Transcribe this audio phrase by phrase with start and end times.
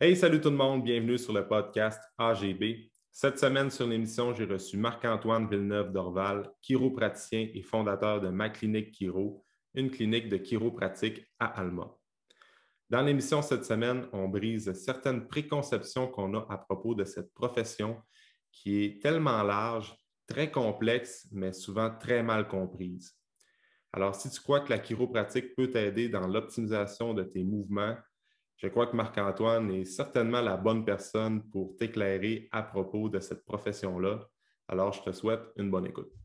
[0.00, 2.88] Hey, salut tout le monde, bienvenue sur le podcast AGB.
[3.10, 9.44] Cette semaine sur l'émission, j'ai reçu Marc-Antoine Villeneuve-Dorval, chiropraticien et fondateur de Ma Clinique Chiro,
[9.74, 11.92] une clinique de chiropratique à Alma.
[12.88, 18.00] Dans l'émission cette semaine, on brise certaines préconceptions qu'on a à propos de cette profession
[18.52, 19.92] qui est tellement large,
[20.28, 23.16] très complexe, mais souvent très mal comprise.
[23.92, 27.96] Alors, si tu crois que la chiropratique peut t'aider dans l'optimisation de tes mouvements,
[28.58, 33.44] je crois que Marc-Antoine est certainement la bonne personne pour t'éclairer à propos de cette
[33.44, 34.28] profession-là.
[34.66, 36.17] Alors, je te souhaite une bonne écoute.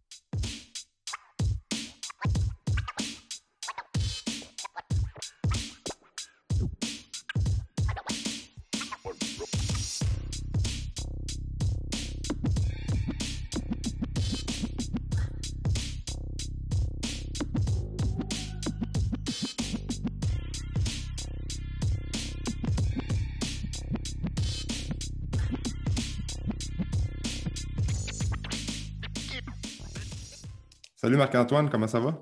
[31.24, 32.22] Marc-Antoine, comment ça va?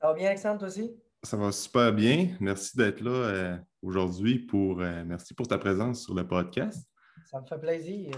[0.00, 1.00] Ça va bien, Alexandre, toi aussi?
[1.22, 2.34] Ça va super bien.
[2.40, 6.90] Merci d'être là euh, aujourd'hui pour euh, merci pour ta présence sur le podcast.
[7.24, 8.10] Ça me fait plaisir.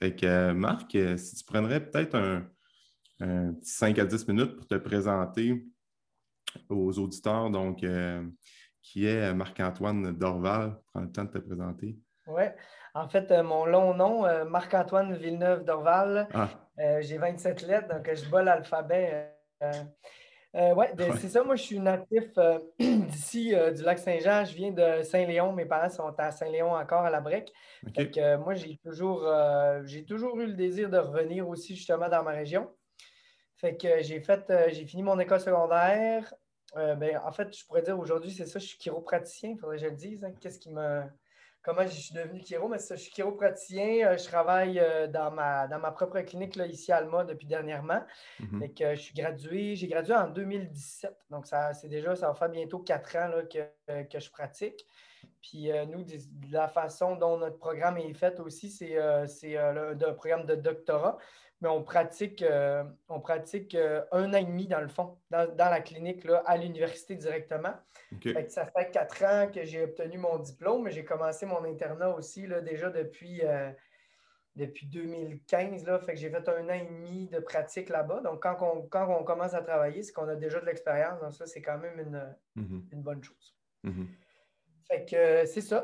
[0.00, 2.42] Fait que euh, Marc, si tu prendrais peut-être un,
[3.20, 5.64] petit 5 à 10 minutes pour te présenter
[6.68, 7.84] aux auditeurs, donc
[8.82, 11.96] qui est Marc-Antoine Dorval, prends le temps de te présenter.
[12.26, 12.42] Oui.
[12.94, 16.26] En fait, mon long nom, Marc-Antoine Villeneuve-Dorval.
[16.34, 16.48] Ah.
[16.78, 19.35] Euh, j'ai 27 lettres, donc je bats l'alphabet.
[19.62, 19.72] Euh,
[20.54, 21.44] euh, ouais, c'est ça.
[21.44, 22.24] Moi, je suis natif
[22.78, 24.44] d'ici, du lac Saint-Jean.
[24.44, 25.52] Je viens de Saint-Léon.
[25.52, 27.52] Mes parents sont à Saint-Léon encore à la Brec.
[28.38, 29.28] moi, j'ai toujours,
[29.84, 32.70] j'ai toujours eu le désir de revenir aussi justement dans ma région.
[33.56, 36.32] Fait que j'ai fait, j'ai fini mon école secondaire.
[36.74, 39.82] ben, en fait, je pourrais dire aujourd'hui, c'est ça, je suis chiropraticien, il faudrait que
[39.82, 40.24] je le dise.
[40.24, 40.32] Hein.
[40.40, 41.02] Qu'est-ce qui me
[41.66, 44.06] comment je suis devenu chiro, mais je suis chiropraticien.
[44.06, 47.48] Euh, je travaille euh, dans ma, dans ma propre clinique là, ici à Alma depuis
[47.48, 48.02] dernièrement.
[48.38, 48.70] Mhm.
[48.78, 51.12] je suis gradué, j'ai gradué en 2017.
[51.30, 54.86] Donc, ça, c'est déjà, ça va faire bientôt quatre ans que, je pratique.
[55.42, 56.04] Puis nous,
[56.50, 58.96] la façon dont notre programme est fait aussi, c'est,
[59.26, 61.18] c'est un programme de doctorat
[61.60, 65.48] mais on pratique, euh, on pratique euh, un an et demi dans le fond, dans,
[65.56, 67.74] la clinique, là, à l'université directement.
[68.48, 72.60] ça fait quatre ans que j'ai obtenu mon diplôme, j'ai commencé mon internat aussi là,
[72.60, 73.70] déjà depuis, euh,
[74.54, 75.86] depuis 2015.
[75.86, 78.20] Là, fait que j'ai fait un an et demi de pratique là-bas.
[78.20, 81.20] Donc, quand on, quand on commence à travailler, c'est qu'on a déjà de l'expérience.
[81.20, 83.02] Donc, ça, c'est quand même une, mm-hmm.
[83.02, 83.56] bonne chose.
[83.84, 84.06] Mm-hmm.
[84.88, 85.82] Fait que c'est ça.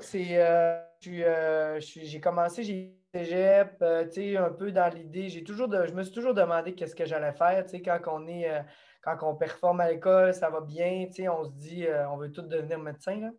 [1.81, 4.07] j'ai commencé, j'ai cégep, euh,
[4.39, 7.65] un peu dans l'idée, j'ai toujours je me suis toujours demandé qu'est-ce que j'allais faire,
[7.85, 8.63] quand on est, euh,
[9.03, 12.43] quand on performe à l'école, ça va bien, on se dit, euh, on veut tous
[12.43, 13.31] devenir médecin, là.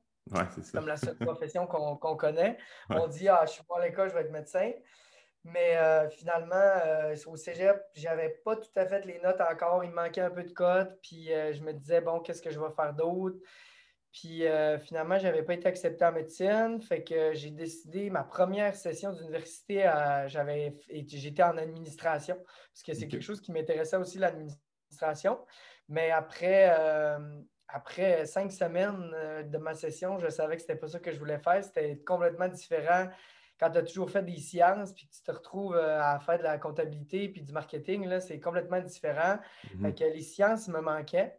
[0.55, 2.57] c'est Comme la seule profession qu'on connaît.
[2.89, 4.71] On dit, ah, je suis pas à l'école, je vais être médecin.
[5.45, 5.77] Mais
[6.11, 6.55] finalement,
[7.25, 9.83] au cégep, j'avais pas tout à fait les notes encore.
[9.83, 10.97] Il me manquait un peu de cotes.
[11.01, 13.35] Puis je me disais, bon, qu'est-ce que je vais faire d'autre?
[14.13, 16.79] Puis euh, finalement, je n'avais pas été accepté en médecine.
[16.79, 19.91] Fait que j'ai décidé, ma première session d'université,
[20.27, 25.39] j'avais j'étais en administration, parce que c'est quelque chose qui m'intéressait aussi, l'administration.
[25.89, 27.17] Mais après, euh,
[27.67, 31.11] après cinq semaines euh, de ma session, je savais que ce n'était pas ça que
[31.11, 31.63] je voulais faire.
[31.63, 33.07] C'était complètement différent
[33.59, 36.59] quand tu as toujours fait des sciences, puis tu te retrouves à faire de la
[36.59, 39.39] comptabilité puis du marketing, là, c'est complètement différent.
[39.77, 39.93] Mm-hmm.
[39.95, 41.35] que les sciences me manquaient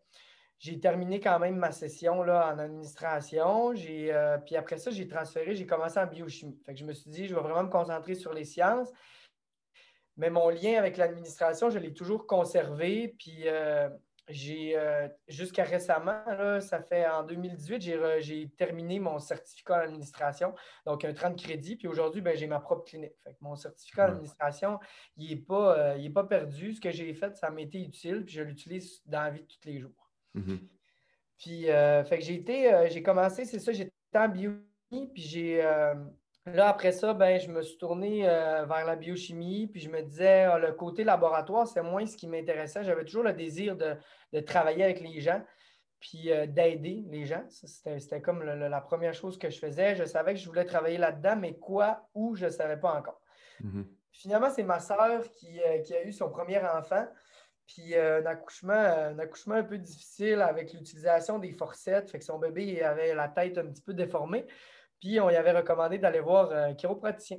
[0.64, 3.74] j'ai terminé quand même ma session là, en administration.
[3.76, 6.58] Euh, puis après ça, j'ai transféré, j'ai commencé en biochimie.
[6.64, 8.90] Fait que je me suis dit, je vais vraiment me concentrer sur les sciences.
[10.16, 13.14] Mais mon lien avec l'administration, je l'ai toujours conservé.
[13.18, 13.90] Puis euh,
[14.26, 16.24] j'ai euh, jusqu'à récemment,
[16.62, 17.82] ça fait en 2018,
[18.20, 20.54] j'ai terminé mon certificat en administration,
[20.86, 21.76] donc un 30 crédits.
[21.76, 23.12] Puis aujourd'hui, ben, j'ai ma propre clinique.
[23.22, 24.78] Fait mon certificat en administration,
[25.18, 26.72] il n'est pas, pas perdu.
[26.72, 29.68] Ce que j'ai fait, ça m'a été utile, puis je l'utilise dans la vie tous
[29.68, 30.03] les jours.
[30.34, 30.68] Mhm.
[31.38, 35.22] Puis, euh, fait que j'ai été, euh, j'ai commencé, c'est ça, j'étais en biochimie, puis
[35.22, 35.94] j'ai, euh,
[36.46, 40.42] là, après ça, ben, je me suis tourné vers la biochimie, puis je me disais,
[40.42, 42.84] ah, le côté laboratoire, c'est moins ce qui m'intéressait.
[42.84, 43.96] J'avais toujours le désir de,
[44.40, 45.42] travailler avec les gens,
[46.00, 47.44] puis d'aider les gens.
[47.48, 49.96] C'était comme la première chose que je faisais.
[49.96, 53.20] Je savais que je voulais travailler là-dedans, mais quoi, où, je ne savais pas encore.
[53.60, 53.86] Mhm.
[54.12, 57.06] Finalement, c'est ma sœur qui, qui, a eu son premier enfant.
[57.66, 62.10] Puis euh, un, accouchement, un accouchement un peu difficile avec l'utilisation des forcettes.
[62.10, 64.46] Fait que son bébé avait la tête un petit peu déformée.
[65.00, 67.38] Puis on lui avait recommandé d'aller voir un chiropraticien.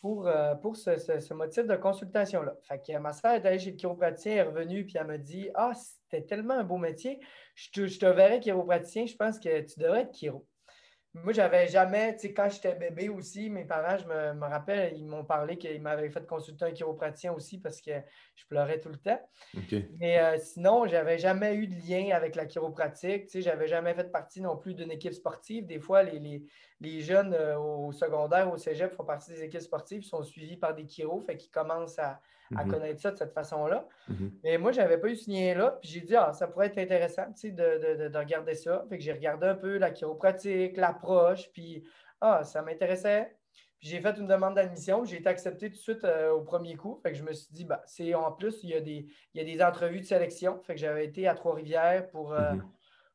[0.00, 2.56] Pour, euh, pour ce, motif de consultation-là.
[2.62, 5.18] Fait que ma soeur est allée chez le chiropraticien, elle est revenue, puis elle m'a
[5.18, 7.20] dit Ah, c'était tellement un beau métier,
[7.54, 10.46] je te, je te verrais chiropraticien, je pense que tu devrais être chiro.
[11.12, 15.04] Moi, j'avais jamais, tu sais, quand j'étais bébé aussi, mes parents, je me, rappelle, ils
[15.04, 17.90] m'ont parlé qu'ils m'avaient fait consulter un chiropraticien aussi parce que
[18.36, 19.20] je pleurais tout le temps.
[19.98, 23.24] Mais euh, sinon, j'avais jamais eu de lien avec la chiropratique.
[23.24, 25.66] Tu sais, j'avais jamais fait partie non plus d'une équipe sportive.
[25.66, 26.46] Des fois, les,
[26.80, 30.74] les, jeunes euh, au secondaire, au cégep font partie des équipes sportives, sont suivis par
[30.76, 32.20] des chiros, fait qu'ils commencent à,
[32.56, 32.70] à mhm.
[32.70, 33.86] connaître ça de cette façon-là.
[34.08, 34.32] Mhm.
[34.42, 35.78] Mais moi, je n'avais pas eu ce lien-là.
[35.80, 38.84] Puis j'ai dit, ah, ça pourrait être intéressant de, de, de, regarder ça.
[38.88, 41.84] Fait que j'ai regardé un peu la chiropratique, l'approche, puis
[42.20, 43.36] ah, ça m'intéressait.
[43.78, 45.04] Puis j'ai fait une demande d'admission.
[45.04, 47.00] J'ai été accepté tout de suite euh, au premier coup.
[47.02, 49.38] Fait que je me suis dit, bah, c'est en plus, il y, a des, il
[49.38, 50.60] y a des entrevues de sélection.
[50.64, 52.32] Fait que j'avais été à Trois-Rivières pour.
[52.32, 52.62] Euh, mhm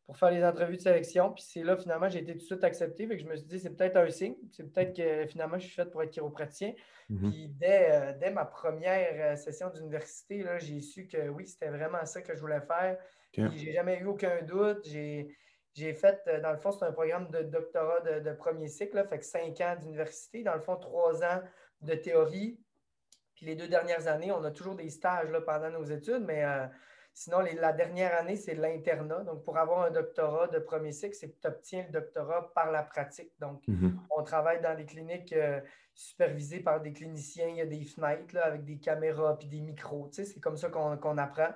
[0.06, 1.31] pour faire les entrevues de sélection.
[1.31, 3.07] Puis c'est là, finalement, j'ai été tout de suite accepté.
[3.07, 4.36] Fait que je me suis dit, c'est peut-être un signe.
[4.52, 6.74] C'est peut-être que finalement, je suis fait pour être chiropraticien.
[7.10, 7.31] Mhm.
[7.31, 12.06] Puis dès, euh, dès, ma première euh, session d'université, j'ai su que oui, c'était vraiment
[12.06, 12.98] ça que je voulais faire.
[13.31, 14.86] Puis j'ai jamais eu aucun doute.
[14.86, 19.06] J'ai fait, euh, dans le fond, c'est un programme de doctorat de, premier cycle, là,
[19.06, 20.44] fait que cinq ans d'université.
[20.44, 21.42] Dans le fond, trois ans
[21.81, 22.60] de théorie.
[23.34, 26.46] Puis les deux dernières années, on a toujours des stages là, pendant nos études, mais
[27.17, 29.23] Sinon, la dernière année, c'est l'internat.
[29.23, 32.71] Donc, pour avoir un doctorat de premier cycle, c'est que tu obtiens le doctorat par
[32.71, 33.31] la pratique.
[33.39, 33.97] Donc, mhm.
[34.09, 35.62] on travaille dans des cliniques euh,
[35.94, 37.47] supervisées par des cliniciens.
[37.47, 40.09] Il y a des fenêtres avec des caméras puis des micros.
[40.12, 41.53] c'est comme ça qu'on apprend.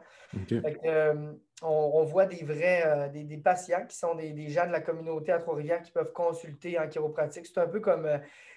[0.85, 5.33] Euh, on, voit des vrais euh, des, patients qui sont des, gens de la communauté
[5.33, 7.45] à Trois-Rivières qui peuvent consulter en chiropratique.
[7.45, 8.07] C'est un peu comme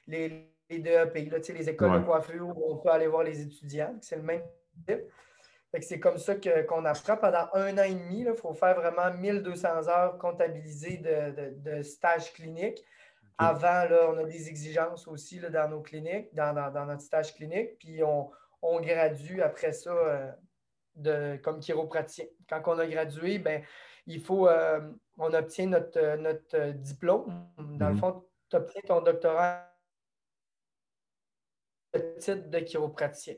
[0.07, 1.15] les, les DEP,
[1.49, 3.97] les écoles de coiffure où on peut aller voir les étudiants.
[4.01, 4.43] C'est le même
[4.87, 5.03] type
[5.81, 7.17] c'est comme ça qu'on apprend.
[7.17, 12.33] Pendant un an et demi, il faut faire vraiment 1200 heures comptabilisées de, de, stage
[12.35, 12.85] clinique.
[13.39, 16.53] Avant, là, on a des exigences aussi là, dans nos cliniques, dans,
[16.87, 17.79] notre stage clinique.
[17.79, 18.31] Puis on,
[18.61, 20.31] on gradue après ça euh,
[20.95, 22.27] de, comme chiropraticien.
[22.49, 23.63] Quand on a gradué, ben,
[24.07, 24.81] il faut, euh,
[25.17, 27.47] on obtient notre, notre diplôme.
[27.57, 28.01] Dans le mhm.
[28.01, 29.67] fond, tu obtiens ton doctorat
[31.95, 33.37] de titre de chiropraticien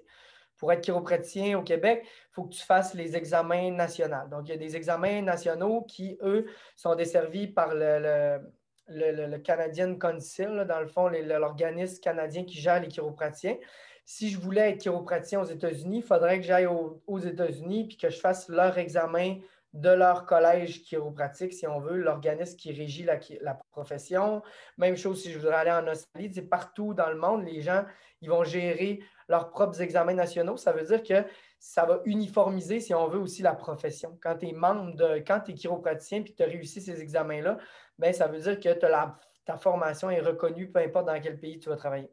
[0.56, 4.28] pour être chiropraticien au Québec, il faut que tu fasses les examens nationaux.
[4.30, 6.46] Donc, il y a des examens nationaux qui, eux,
[6.76, 8.40] sont desservis par le,
[8.88, 13.56] le, Canadian Council, dans le fond, l'organisme canadien qui gère les chiropraticiens.
[14.04, 18.10] Si je voulais être chiropraticien aux États-Unis, il faudrait que j'aille aux, États-Unis et que
[18.10, 19.38] je fasse leur examen
[19.74, 24.40] de leur collège chiropratique, si on veut, l'organisme qui régit la, la, profession.
[24.78, 27.84] Même chose si je voudrais aller en Australie, c'est partout dans le monde, les gens,
[28.22, 30.56] ils vont gérer leurs propres examens nationaux.
[30.56, 31.28] Ça veut dire que
[31.58, 34.16] ça va uniformiser, si on veut, aussi la profession.
[34.22, 37.00] Quand tu es membre de, quand tu es chiropraticien et que tu as réussi ces
[37.00, 37.58] examens-là,
[37.98, 38.72] ben, ça veut dire que
[39.44, 42.10] ta formation est reconnue, peu importe dans quel pays tu vas travailler.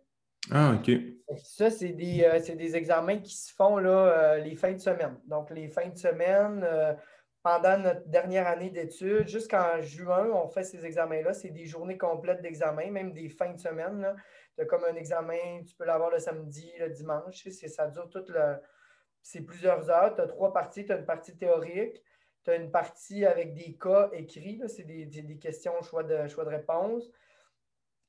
[0.49, 0.91] Ah, OK.
[1.43, 5.15] Ça, c'est des, euh, des, examens qui se font là, euh, les fins de semaine.
[5.27, 6.93] Donc, les fins de semaine, euh,
[7.43, 11.33] pendant notre dernière année d'études, jusqu'en juin, on fait ces examens-là.
[11.33, 14.15] C'est des journées complètes d'examen, même des fins de semaine.
[14.55, 17.47] Tu as comme un examen, tu peux l'avoir le samedi, le dimanche.
[17.49, 18.57] Ça dure toute le.
[19.23, 20.15] C'est plusieurs heures.
[20.15, 20.85] Tu as trois parties.
[20.85, 22.03] Tu as une partie théorique.
[22.43, 24.61] Tu as une partie avec des cas écrits.
[24.67, 27.09] C'est des, questions, choix de, choix de réponse.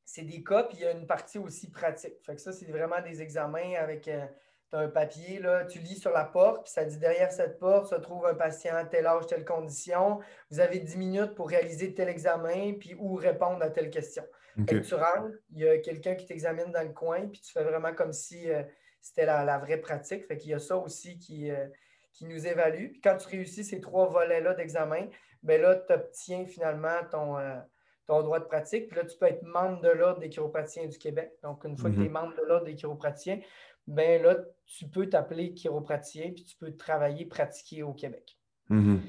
[0.04, 2.20] C'est des cas, puis il y a une partie aussi pratique.
[2.26, 4.08] Fait que ça, c'est vraiment des examens avec.
[4.08, 4.26] Euh,
[4.72, 7.58] tu as un papier, là, tu lis sur la porte, puis ça dit derrière cette
[7.58, 10.20] porte se trouve un patient, tel âge, telle condition.
[10.50, 14.24] Vous avez 10 minutes pour réaliser tel examen, puis où répondre à telle question.
[14.56, 17.92] tu rentres, il y a quelqu'un qui t'examine dans le coin, puis tu fais vraiment
[17.92, 18.62] comme si euh,
[19.02, 20.26] c'était la, vraie pratique.
[20.26, 21.66] Fait qu'il y a ça aussi qui, euh,
[22.14, 22.92] qui nous évalue.
[22.92, 25.06] Puis quand tu réussis ces trois volets-là d'examen,
[25.42, 27.58] ben là, tu obtiens finalement ton, euh,
[28.06, 28.88] ton droit de pratique.
[28.88, 31.32] Puis là, tu peux être membre de l'Ordre des chiropraticiens du Québec.
[31.42, 32.12] Donc, une fois que tu es mhm.
[32.12, 33.40] membre de l'Ordre des chiropraticiens,
[33.86, 34.36] ben là,
[34.66, 38.38] tu peux t'appeler chiropraticien puis tu peux travailler, pratiquer au Québec.
[38.68, 39.00] Mhm.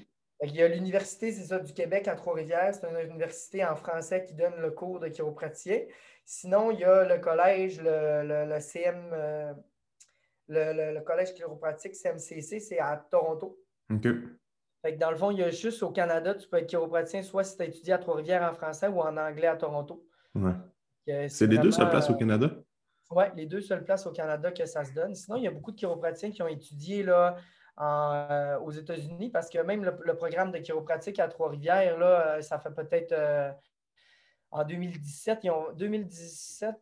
[0.46, 2.74] Il y a l'Université, c'est ça, du Québec à Trois-Rivières.
[2.74, 5.80] C'est une université en français qui donne le cours de chiropraticien.
[6.26, 9.54] Sinon, il y a le collège, le, CM, euh,
[10.50, 13.58] le, collège chiropratique CMCC, c'est à Toronto.
[13.90, 14.08] OK.
[14.98, 17.56] dans le fond, il y a juste au Canada, tu peux être chiropraticien soit si
[17.56, 20.06] tu as étudié à Trois-Rivières en français ou en anglais à Toronto.
[20.36, 21.30] Ouais.
[21.30, 22.50] C'est les deux seules places au Canada?
[23.16, 25.16] Oui, les deux seules places au Canada que ça se donne.
[25.16, 27.36] Sinon, il y a beaucoup de chiropraticiens qui ont étudié là,
[27.82, 32.60] euh, aux États-Unis parce que même le, programme de chiropratique à Trois-Rivières, là, euh, ça
[32.60, 33.52] fait peut-être euh,
[34.52, 36.76] en 2017, ils ont, 2017,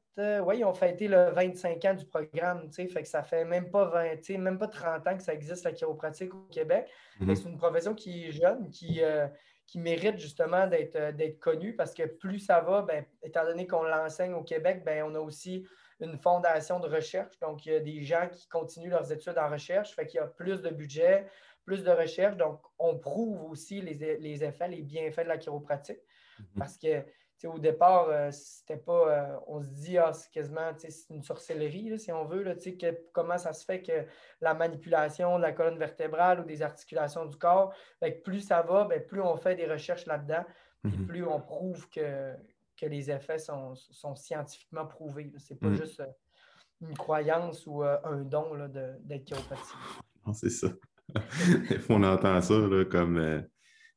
[0.44, 3.86] ouais, ils ont fêté le 25 ans du programme, fait que ça fait même pas
[3.86, 6.90] 20, même pas 30 ans que ça existe la chiropratique au Québec.
[7.22, 7.36] Mm-hmm.
[7.36, 9.02] C'est une profession qui est jeune, qui,
[9.66, 14.34] qui mérite justement d'être connue parce que plus ça va, ben, étant donné qu'on l'enseigne
[14.34, 15.66] au Québec, ben, on a aussi
[16.01, 17.39] une fondation de recherche.
[17.39, 20.24] Donc, il y a des gens qui continuent leurs études en recherche, fait qu'il y
[20.24, 21.27] a plus de budget,
[21.65, 22.36] plus de recherche.
[22.38, 26.00] Donc, on prouve aussi les, effets, les bienfaits de la chiropratique.
[26.39, 26.46] Mhm.
[26.58, 27.03] Parce que,
[27.46, 29.10] au départ, euh, c'était pas.
[29.10, 30.72] Euh, on se dit, ah, c'est quasiment
[31.10, 32.43] une sorcellerie, si on veut.
[32.43, 34.05] Là, que, comment ça se fait que
[34.41, 37.74] la manipulation de la colonne vertébrale ou des articulations du corps,
[38.24, 40.46] plus ça va, ben, plus on fait des recherches là-dedans,
[40.86, 41.05] mm-hmm.
[41.08, 42.36] plus on prouve que,
[42.82, 43.76] que les effets sont,
[44.16, 45.32] scientifiquement prouvés.
[45.38, 45.78] Ce n'est pas mm.
[45.78, 46.08] juste euh,
[46.82, 48.58] une croyance ou un don
[49.04, 49.78] d'être chiropraticien.
[50.26, 50.68] Non, c'est ça.
[51.90, 52.56] on entend ça
[52.90, 53.46] comme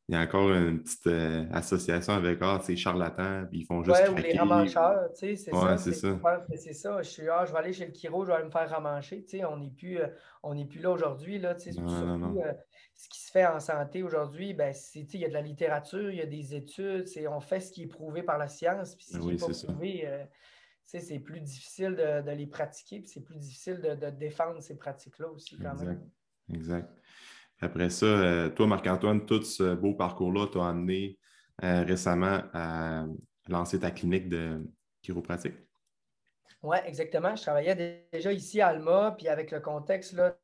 [0.09, 3.83] il y a encore une petite euh, association avec ah, ces charlatans, puis ils font
[3.83, 3.97] juste.
[3.97, 5.79] Ouais, ou les ramancheurs, tu sais, c'est ça.
[5.79, 6.19] C'est ça.
[6.57, 7.01] C'est ça.
[7.01, 9.23] Je suis, ah, je vais aller chez le chiro, je vais aller me faire ramancher.
[9.25, 11.55] Tu sais, on n'est plus, euh, plus là aujourd'hui, là.
[11.55, 12.53] Tu sais, surtout, euh,
[12.95, 16.11] ce qui se fait en santé aujourd'hui, ben, c'est, il y a de la littérature,
[16.11, 19.07] il y a des études, on fait ce qui est prouvé par la science, puis
[19.07, 20.27] ce qui n'est pas prouvé,
[20.85, 25.57] c'est plus difficile de, les pratiquer, puis c'est plus difficile de, défendre ces pratiques-là aussi,
[25.57, 25.87] quand exact.
[25.87, 26.11] même.
[26.53, 26.91] Exact.
[27.65, 31.19] Après ça, euh, toi, Marc-Antoine, tout ce beau parcours-là t'a amené
[31.63, 33.07] euh, récemment à
[33.49, 34.63] lancer ta clinique de
[35.03, 35.55] chiropratique?
[36.63, 37.35] Oui, exactement.
[37.37, 40.35] Je travaillais déjà ici à Alma, puis avec le contexte de,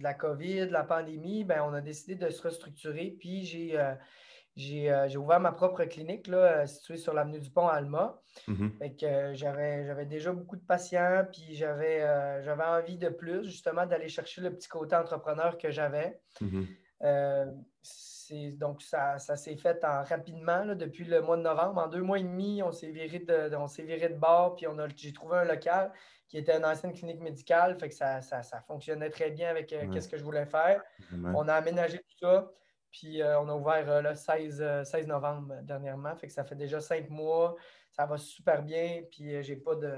[0.00, 3.94] la COVID, de la pandémie, ben, on a décidé de se restructurer, puis j'ai euh,
[4.58, 8.20] euh, j'ai ouvert ma propre clinique là, euh, située sur l'avenue du Pont Alma.
[8.48, 9.04] Mm-hmm.
[9.04, 12.04] Euh, j'avais déjà beaucoup de patients, puis j'avais
[12.64, 16.20] envie de plus, justement, d'aller chercher le petit côté entrepreneur que j'avais.
[16.40, 17.56] Mm-hmm.
[18.58, 21.80] donc, ça, s'est fait rapidement depuis le mois de novembre.
[21.80, 25.38] En deux mois et demi, on s'est viré de, viré de bord, puis j'ai trouvé
[25.38, 25.92] un local
[26.28, 27.78] qui était une ancienne clinique médicale.
[27.78, 28.20] Fait que ça,
[28.66, 30.82] fonctionnait très bien avec ce que je voulais faire.
[31.12, 32.50] On a aménagé tout ça.
[32.90, 36.14] Puis euh, on a ouvert euh, le 16, 16, euh, novembre dernièrement.
[36.16, 37.56] Fait que ça fait déjà cinq mois.
[37.92, 39.02] Ça va super bien.
[39.10, 39.92] Puis j'ai pas de.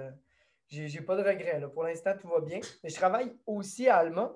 [0.69, 1.61] J'ai pas de regrets.
[1.73, 2.61] Pour l'instant, tout va bien.
[2.83, 4.33] Mais je travaille aussi à Alma.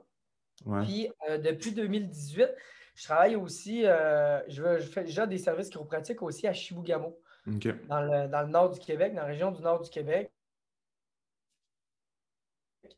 [0.83, 1.09] Puis
[1.43, 2.51] depuis 2018,
[2.97, 8.71] je travaille aussi, je, fais déjà des services chiropratiques aussi à Chibougamau, dans, le, nord
[8.71, 10.33] du Québec, dans la région du nord du Québec.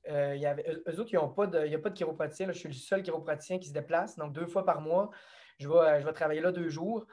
[0.06, 1.18] y avait, eux autres, il
[1.68, 2.46] n'y a pas de chiropraticien.
[2.52, 4.16] Je suis le seul chiropraticien qui se déplace.
[4.16, 5.10] Donc, deux fois par mois,
[5.58, 7.06] je vais, je vais travailler là deux jours.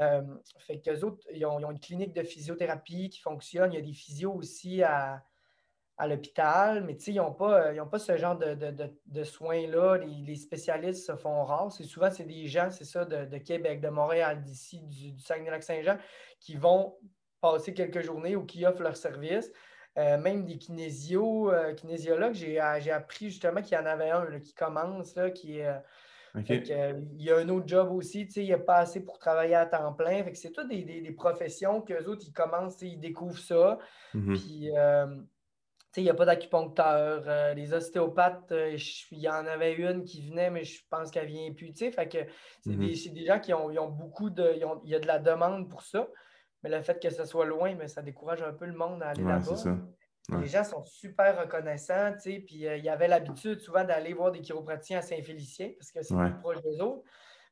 [0.00, 0.22] Euh,
[0.58, 3.72] fait qu'eux autres, ils ont, une clinique de physiothérapie qui fonctionne.
[3.72, 5.22] Il y a des physios aussi à,
[6.06, 9.98] l'hôpital, mais ils n'ont pas, pas ce genre de, soins-là.
[9.98, 11.70] Les, spécialistes se font rares.
[11.72, 15.98] C'est souvent, c'est des gens, c'est ça, de, Québec, de Montréal, d'ici, du, Saguenay-Lac-Saint-Jean,
[16.40, 16.96] qui vont
[17.42, 19.52] passer quelques journées ou qui offrent leur service.
[19.98, 24.54] Euh, même des kinésio, euh, kinésiologues, j'ai appris justement qu'il y en avait un qui
[24.54, 25.68] commence, là, qui est
[26.36, 29.54] euh, il y a un autre job aussi, il n'y a pas assez pour travailler
[29.54, 30.24] à temps plein.
[30.34, 33.78] c'est toutes des, des, professions qu'eux autres, ils commencent, ils découvrent ça.
[34.14, 34.38] Mm-hmm.
[34.38, 35.06] Puis, euh,
[35.96, 37.24] il n'y a pas d'acupuncteur.
[37.26, 38.54] Euh, les ostéopathes,
[39.10, 41.72] il y en avait une qui venait, mais je pense qu'elle vient plus.
[41.74, 42.18] Fait que
[42.60, 43.12] c'est des, mm-hmm.
[43.12, 44.54] des, gens qui ont, beaucoup de.
[44.84, 46.06] il y a de la demande pour ça.
[46.62, 49.08] Mais le fait que ce soit loin, mais ça décourage un peu le monde à
[49.08, 49.56] aller là-bas.
[50.38, 54.12] Les gens sont super reconnaissants, tu sais, puis euh, il y avait l'habitude souvent d'aller
[54.12, 57.02] voir des chiropraticiens à Saint-Félicien parce que c'est plus proche des autres.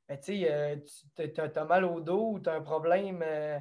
[0.09, 0.77] Mais tu sais, euh,
[1.17, 3.59] tu as, mal au dos ou tu as un problème, euh,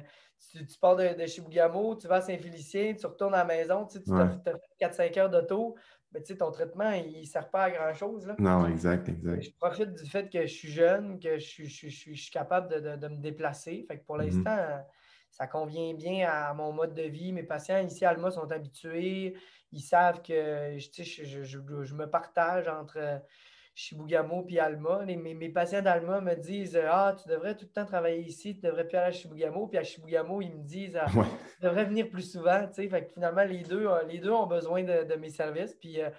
[0.50, 3.86] tu, pars de, de, chez Bougamo, tu vas à Saint-Félicien, tu retournes à la maison,
[3.86, 5.76] tu as, fait 4-5 heures d'auto,
[6.12, 8.32] mais tu sais, ton traitement, il ne sert pas à grand-chose.
[8.38, 9.42] Non, exact, exact.
[9.42, 13.84] Je profite du fait que je suis jeune, que je, suis capable de, me déplacer.
[13.86, 14.44] Fait que pour mm-hmm.
[14.44, 14.86] l'instant,
[15.30, 17.32] ça convient bien à mon mode de vie.
[17.32, 19.36] Mes patients ici à Alma sont habitués.
[19.72, 23.20] Ils savent que je, me partage entre
[23.74, 25.04] Chibougamau et Alma.
[25.04, 28.88] mes, patients d'Alma me disent Ah, tu devrais tout le temps travailler ici, tu devrais
[28.88, 29.68] plus aller à Chibougamau.
[29.68, 32.66] Puis à Chibougamau, ils me disent ah, Tu devrais venir plus souvent.
[32.72, 35.74] Fait finalement, les deux, euh, les deux ont besoin de, mes services.
[35.74, 36.10] Puis euh,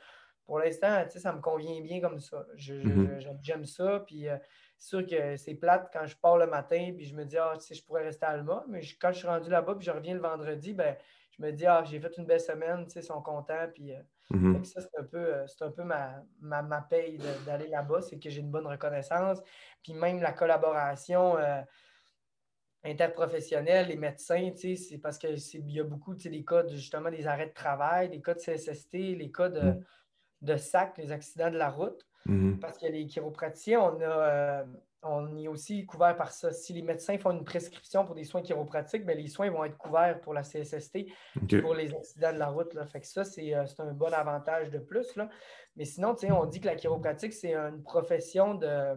[0.45, 2.45] pour l'instant, ça me convient bien comme ça.
[2.55, 3.39] Mm-hmm.
[3.41, 4.03] J'aime ça.
[4.07, 4.37] Puis euh,
[4.79, 7.65] sûr que c'est plate quand je pars le matin puis je me dis, ah, tu
[7.65, 8.63] sais, je pourrais rester à Alma.
[8.67, 10.95] Mais quand je suis rendu là-bas puis je reviens le vendredi, ben,
[11.37, 13.67] je me dis, ah, j'ai fait une belle semaine, tu sais, ils sont contents.
[13.73, 14.63] Puis euh, mm-hmm.
[14.63, 18.29] ça, c'est un peu, euh, c'est un peu ma, ma, paye d'aller là-bas, c'est que
[18.29, 19.39] j'ai une bonne reconnaissance.
[19.83, 21.37] Puis même la collaboration.
[21.37, 21.61] Euh,
[22.81, 27.47] interprofessionnelle, les médecins, c'est parce qu'il y a beaucoup des cas de, justement des arrêts
[27.47, 29.85] de travail, des cas de CSST, les cas de, mm.
[30.41, 32.05] De SAC, les accidents de la route.
[32.25, 32.59] Mhm.
[32.59, 34.63] Parce que les chiropraticiens, on, a, euh,
[35.03, 36.51] on est aussi couvert par ça.
[36.51, 39.77] Si les médecins font une prescription pour des soins chiropratiques, bien, les soins vont être
[39.77, 41.07] couverts pour la CSST
[41.61, 42.73] pour les accidents de la route.
[42.73, 42.85] Là.
[42.85, 45.15] Fait que ça, euh, c'est un bon avantage de plus.
[45.15, 45.29] Là.
[45.75, 48.95] Mais sinon, on dit que la chiropratique, c'est une profession de.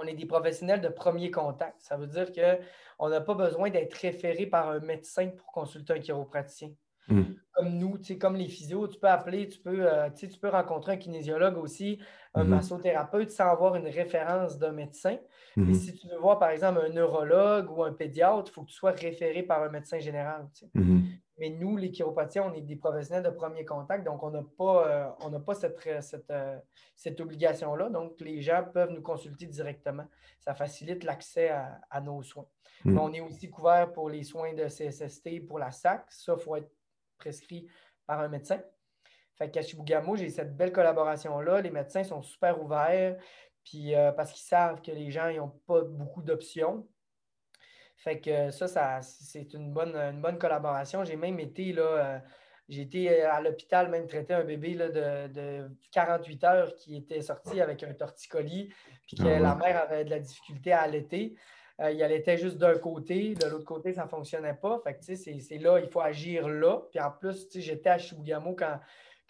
[0.00, 1.80] On est des professionnels de premier contact.
[1.80, 5.98] Ça veut dire qu'on n'a pas besoin d'être référé par un médecin pour consulter un
[5.98, 6.70] chiropraticien.
[7.08, 7.36] Mhm.
[7.58, 10.96] Comme nous, comme les physios, tu peux appeler, tu peux, euh, tu peux rencontrer un
[10.96, 11.98] kinésiologue aussi,
[12.34, 12.48] un mm-hmm.
[12.48, 15.18] massothérapeute sans avoir une référence d'un médecin.
[15.56, 15.74] Et mm-hmm.
[15.74, 18.74] si tu veux voir, par exemple, un neurologue ou un pédiatre, il faut que tu
[18.74, 20.46] sois référé par un médecin général.
[20.76, 21.02] Mm-hmm.
[21.38, 25.16] Mais nous, les chiropraticiens, on est des professionnels de premier contact, donc on n'a pas,
[25.20, 25.78] euh, pas cette,
[26.30, 26.58] euh,
[26.94, 27.90] cette, obligation-là.
[27.90, 30.04] Donc, les gens peuvent nous consulter directement.
[30.40, 32.46] Ça facilite l'accès à, nos soins.
[32.84, 32.98] Mm.
[32.98, 36.06] on est aussi couvert pour les soins de CSST, pour la SAC.
[36.10, 36.70] Ça, il faut être
[37.18, 37.66] prescrit
[38.06, 38.62] par un médecin.
[39.36, 41.60] Fait qu'à Chibougamau, j'ai cette belle collaboration-là.
[41.60, 43.16] Les médecins sont super ouverts,
[43.64, 46.88] puis euh, parce qu'ils savent que les gens n'ont pas beaucoup d'options.
[47.96, 51.04] Fait que ça, ça c'est une bonne, une bonne collaboration.
[51.04, 52.18] J'ai même été là, euh,
[52.68, 57.60] j'ai été à l'hôpital même traiter un bébé là, de, 48 heures qui était sorti
[57.60, 58.72] avec un torticolis,
[59.06, 61.36] puis que ah la mère avait de la difficulté à allaiter.
[61.80, 64.80] Euh, il allaitait juste d'un côté, de l'autre côté, ça ne fonctionnait pas.
[64.82, 66.82] Fait que c'est là, il faut agir là.
[66.90, 68.80] Puis en plus, j'étais à Chibougamau quand,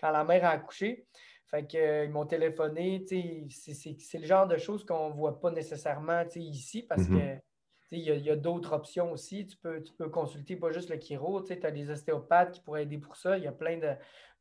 [0.00, 1.07] quand la mère a accouché.
[1.47, 3.05] Fait qu'ils euh, m'ont téléphoné.
[3.09, 7.38] C'est le genre de choses qu'on ne voit pas nécessairement ici parce mm-hmm.
[7.38, 7.43] que
[7.90, 9.47] il y a, d'autres options aussi.
[9.47, 12.83] Tu peux, tu peux consulter pas juste le chiro, tu as des ostéopathes qui pourraient
[12.83, 13.38] aider pour ça.
[13.38, 13.95] Il y a plein de,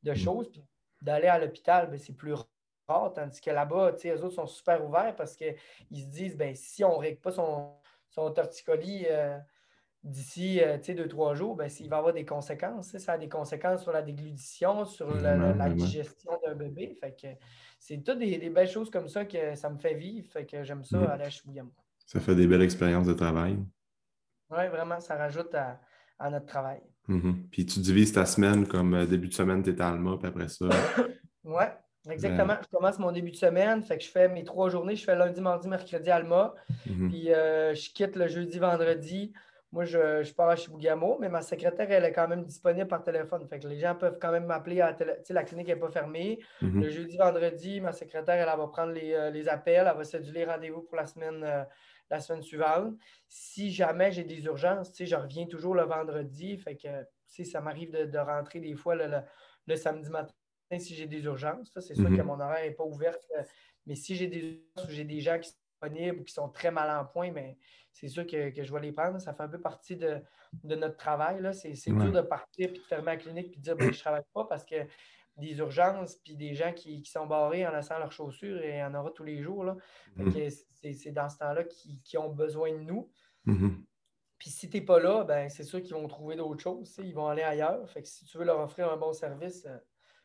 [0.03, 0.15] de mm.
[0.15, 0.51] choses.
[1.01, 3.13] d'aller à l'hôpital, ben, c'est plus rare.
[3.13, 5.55] Tandis que là-bas, eux autres sont super ouverts parce qu'ils
[5.91, 7.73] se disent ben, si on ne règle pas son,
[8.17, 9.38] son torticolis euh,
[10.03, 12.97] d'ici euh, deux, trois jours, ben, il va avoir des conséquences.
[12.97, 16.95] Ça a des conséquences sur la déglutition, sur la, digestion d'un bébé.
[17.00, 17.27] Fait que
[17.79, 20.27] c'est toutes des, belles choses comme ça que ça me fait vivre.
[20.31, 21.07] Fait que j'aime ça mm.
[21.07, 21.29] à la
[22.05, 23.59] ça fait des belles expériences de travail.
[24.50, 25.79] Oui, vraiment, ça rajoute à,
[26.29, 26.81] notre travail.
[27.09, 27.50] Mm-hmm.
[27.51, 30.27] Puis tu divises ta semaine comme euh, début de semaine, tu es à Alma, puis
[30.27, 30.65] après ça.
[31.43, 31.65] oui,
[32.09, 32.55] exactement.
[32.61, 34.95] Je commence mon début de semaine, fait que je fais mes trois journées.
[34.95, 36.53] Je fais lundi, mardi, mercredi Alma.
[36.87, 37.09] Mm-hmm.
[37.09, 39.33] Puis euh, je quitte le jeudi, vendredi.
[39.73, 43.03] Moi, je, je pars à Chibougamau, mais ma secrétaire, elle est quand même disponible par
[43.03, 43.45] téléphone.
[43.49, 44.83] Fait que les gens peuvent quand même m'appeler.
[44.97, 45.15] Télé...
[45.29, 46.39] La clinique n'est pas fermée.
[46.61, 46.81] Mm-hmm.
[46.81, 49.87] Le jeudi, vendredi, ma secrétaire, elle, va prendre les, euh, les appels.
[49.89, 51.45] Elle va céduler rendez-vous pour la semaine
[52.09, 52.95] la semaine suivante.
[53.27, 56.57] Si jamais j'ai des urgences, je reviens toujours le vendredi.
[56.57, 60.33] Fait que ça m'arrive de, rentrer des fois le, samedi matin
[60.77, 61.71] si j'ai des urgences.
[61.79, 62.23] C'est sûr que mhm.
[62.23, 63.15] mon horaire n'est pas ouvert.
[63.86, 64.39] Mais si j'ai des
[64.75, 67.58] urgences ou j'ai des gens qui sont disponibles, qui sont très mal en point, mais
[67.93, 69.19] c'est sûr que, je vais les prendre.
[69.19, 70.21] Ça fait un peu partie de,
[70.63, 71.41] notre travail.
[71.53, 74.01] C'est dur de partir et de fermer la clinique et de dire ben, je ne
[74.01, 74.75] travaille pas parce que
[75.38, 79.12] des urgences, puis des gens qui, sont barrés en laissant leurs chaussures, et en aura
[79.12, 79.63] tous les jours.
[79.63, 79.77] Là.
[80.17, 80.93] Mm-hmm.
[80.93, 83.10] C'est dans ce temps-là qui, ont besoin de nous.
[83.45, 83.84] Mm-hmm.
[84.39, 86.95] Puis si tu n'es pas là, ben, c'est sûr qu'ils vont trouver d'autres choses.
[87.03, 87.89] Ils vont aller ailleurs.
[87.89, 89.77] Fait que si tu veux leur offrir un bon service, euh,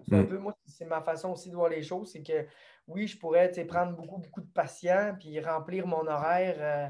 [0.09, 0.29] c'est un mm.
[0.29, 2.13] peu, moi, c'est ma façon aussi de voir les choses.
[2.13, 2.47] C'est que
[2.87, 6.57] oui, je pourrais prendre beaucoup, beaucoup de patients puis remplir mon horaire.
[6.59, 6.89] Euh,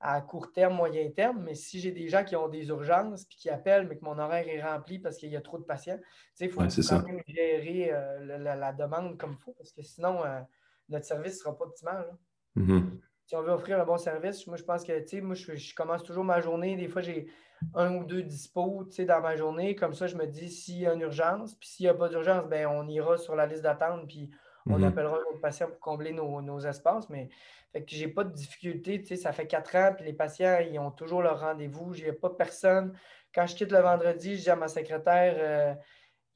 [0.00, 3.36] à court terme, moyen terme, mais si j'ai des gens qui ont des urgences puis
[3.36, 5.98] qui appellent, mais que mon horaire est rempli parce qu'il y a trop de patients,
[6.40, 10.40] il faut quand même gérer euh, la, demande comme il faut parce que sinon, euh,
[10.88, 12.16] notre service ne sera pas optimal.
[12.56, 12.82] Mm-hmm.
[13.26, 16.24] Si on veut offrir un bon service, moi, je pense que, moi, je, commence toujours
[16.24, 16.76] ma journée.
[16.76, 17.30] Des fois, j'ai
[17.74, 19.74] un ou deux dispos dans ma journée.
[19.74, 22.08] Comme ça, je me dis s'il y a une urgence, puis s'il n'y a pas
[22.08, 24.30] d'urgence, ben, on ira sur la liste d'attente, puis
[24.66, 24.84] on mm-hmm.
[24.88, 27.08] appellera un autre patient pour combler nos, nos espaces.
[27.08, 27.28] Mais
[27.72, 29.02] fait que j'ai pas de difficulté.
[29.16, 31.94] Ça fait quatre ans, puis les patients, ils ont toujours leur rendez-vous.
[31.94, 32.96] J'ai pas personne.
[33.34, 35.74] Quand je quitte le vendredi, je dis à ma secrétaire euh,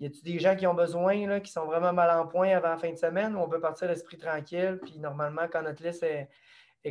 [0.00, 2.70] y a-t-il des gens qui ont besoin, là, qui sont vraiment mal en point avant
[2.70, 4.78] la fin de semaine, ou on peut partir l'esprit tranquille?
[4.82, 6.28] Puis normalement, quand notre liste est,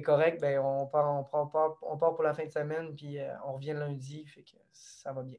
[0.02, 3.54] correcte, ben, on, part, on, on, part, pour la fin de semaine, puis euh, on
[3.54, 4.26] revient lundi.
[4.26, 5.38] Fait que ça va bien.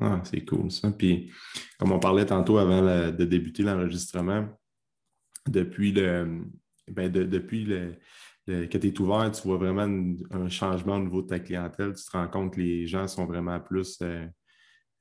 [0.00, 0.90] Ah, c'est cool ça.
[0.90, 1.32] Puis,
[1.78, 4.46] comme on parlait tantôt avant de débuter l'enregistrement,
[5.48, 6.44] depuis le,
[6.88, 7.96] ben depuis le,
[8.46, 11.94] quand tu es ouvert, tu vois vraiment un changement au niveau de ta clientèle.
[11.94, 14.26] Tu te rends compte que les gens sont vraiment plus euh,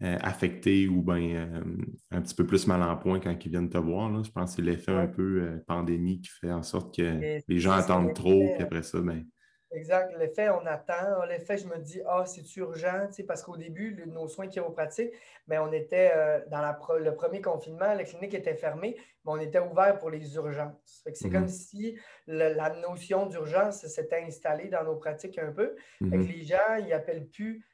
[0.06, 1.64] euh, affectés ou bien euh,
[2.12, 4.24] un petit peu plus mal en point quand ils viennent te voir.
[4.24, 7.72] Je pense que c'est l'effet un peu pandémie qui fait en sorte que les gens
[7.72, 9.26] attendent trop, puis après ça, ben,
[9.76, 10.16] Exact.
[10.18, 11.26] L'effet, on attend.
[11.28, 15.12] L'effet, je me dis, ah, c'est urgent, parce qu'au début, nos soins chiropratiques,
[15.48, 16.62] mais ben, on était euh, dans
[16.98, 21.04] le premier confinement, la clinique était fermée, mais on était ouvert pour les urgences.
[21.14, 21.48] C'est comme mhm.
[21.50, 25.76] si la notion d'urgence s'était installée dans nos pratiques un peu.
[26.00, 26.22] Mhm.
[26.22, 27.66] les gens, ils appellent plus.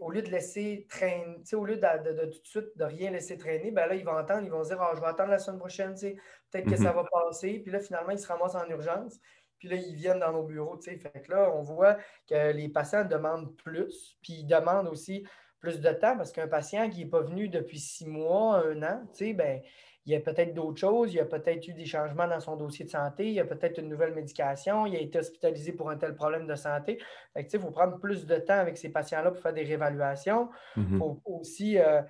[0.00, 3.70] Au lieu de laisser traîner, au lieu de, tout de suite de rien laisser traîner,
[3.70, 5.58] ben là, ils vont attendre, ils vont se dire ah, je vais attendre la semaine
[5.58, 6.96] prochaine, peut-être que ça mhm.
[6.96, 7.60] va passer.
[7.60, 9.18] Puis là, finalement, ils se ramassent en urgence.
[9.58, 10.78] Puis là, ils viennent dans nos bureaux.
[10.80, 11.96] Fait que là, on voit
[12.28, 15.24] que les patients demandent plus, puis ils demandent aussi
[15.58, 19.06] plus de temps parce qu'un patient qui n'est pas venu depuis six mois, un an,
[19.20, 19.62] ben,
[20.06, 22.56] il y a peut-être d'autres choses, il y a peut-être eu des changements dans son
[22.56, 25.90] dossier de santé, il y a peut-être une nouvelle médication, il a été hospitalisé pour
[25.90, 26.98] un tel problème de santé.
[27.36, 30.50] il faut prendre plus de temps avec ces patients-là pour faire des réévaluations.
[30.76, 30.98] Il mm-hmm.
[30.98, 31.78] faut aussi.
[31.78, 32.02] Euh,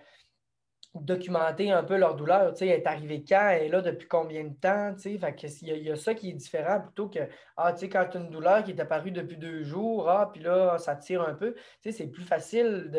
[1.00, 2.52] documenter un peu leur douleur.
[2.52, 5.18] Tu sais, elle est arrivée quand, elle est là depuis combien de temps, tu sais?
[5.18, 7.18] Fait que il, y a, ça qui est différent plutôt que,
[7.56, 10.30] ah, tu sais, quand tu as une douleur qui est apparue depuis deux jours, ah,
[10.32, 11.54] puis là, ça tire un peu.
[11.54, 12.90] Tu sais, c'est plus facile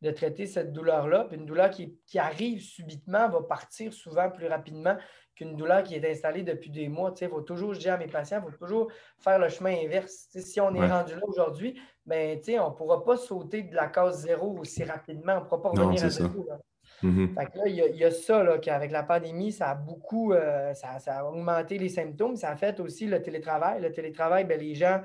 [0.00, 1.26] de, traiter cette douleur-là.
[1.28, 4.96] Puis une douleur qui, arrive subitement va partir souvent plus rapidement
[5.34, 7.12] qu'une douleur qui est installée depuis des mois.
[7.12, 9.48] Tu sais, il faut toujours, je dis à mes patients, il faut toujours faire le
[9.48, 10.28] chemin inverse.
[10.32, 13.16] Tu sais, si on est rendu là aujourd'hui, ben, tu sais, on ne pourra pas
[13.16, 15.34] sauter de la case zéro aussi rapidement.
[15.34, 16.46] On ne pourra pas revenir à zéro.
[17.02, 17.34] Mm-hmm.
[17.34, 21.24] là, il y, a, ça, là, qu'avec la pandémie, ça a beaucoup, euh, ça, a
[21.24, 22.36] augmenté les symptômes.
[22.36, 23.80] Ça a fait aussi le télétravail.
[23.80, 25.00] Le télétravail, ben, les gens,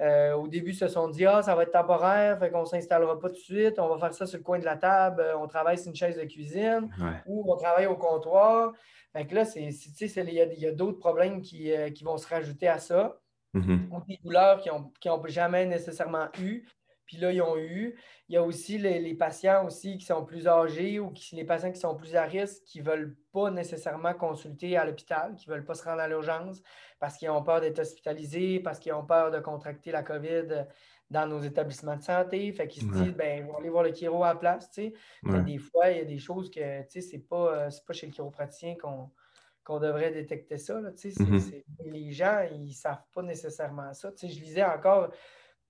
[0.00, 3.18] euh, au début, se sont dit, ah, ça va être temporaire, fait qu'on ne s'installera
[3.18, 5.38] pas tout de suite, on va faire ça sur le coin de la table, euh,
[5.38, 6.88] on travaille sur une chaise de cuisine
[7.26, 8.72] ou on travaille au comptoir.
[9.12, 13.18] Fait là, il y a, d'autres problèmes qui, vont se rajouter à ça.
[13.54, 13.90] Mm-hmm.
[13.90, 16.64] Ou des douleurs qui n'ont jamais nécessairement eu.
[17.06, 17.94] Puis là, ils ont eu.
[18.28, 21.72] Il y a aussi les, patients aussi qui sont plus âgés ou qui, les patients
[21.72, 25.54] qui sont plus à risque, qui ne veulent pas nécessairement consulter à l'hôpital, qui ne
[25.54, 26.62] veulent pas se rendre à l'urgence
[26.98, 30.66] parce qu'ils ont peur d'être hospitalisés, parce qu'ils ont peur de contracter la COVID
[31.10, 32.50] dans nos établissements de santé.
[32.52, 34.70] Fait qu'ils se disent, ben, on va aller voir le chiro à la place.
[34.74, 38.12] Des fois, il y a des choses que ce n'est pas, euh, pas chez le
[38.12, 40.80] chiropraticien qu'on devrait détecter ça.
[40.80, 41.62] Mm-hmm.
[41.84, 44.10] les gens, ils ne savent pas nécessairement ça.
[44.20, 45.10] je lisais encore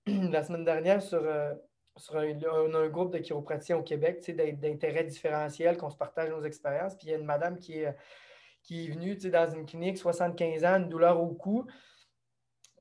[0.31, 1.53] la semaine dernière sur, euh,
[1.97, 6.95] sur un, groupe de chiropraticiens au Québec d'intérêt différentiel, qu'on se partage nos expériences.
[6.95, 7.95] Puis il y a une madame qui est,
[8.63, 11.65] qui est venue dans une clinique, 75 ans, une douleur au cou.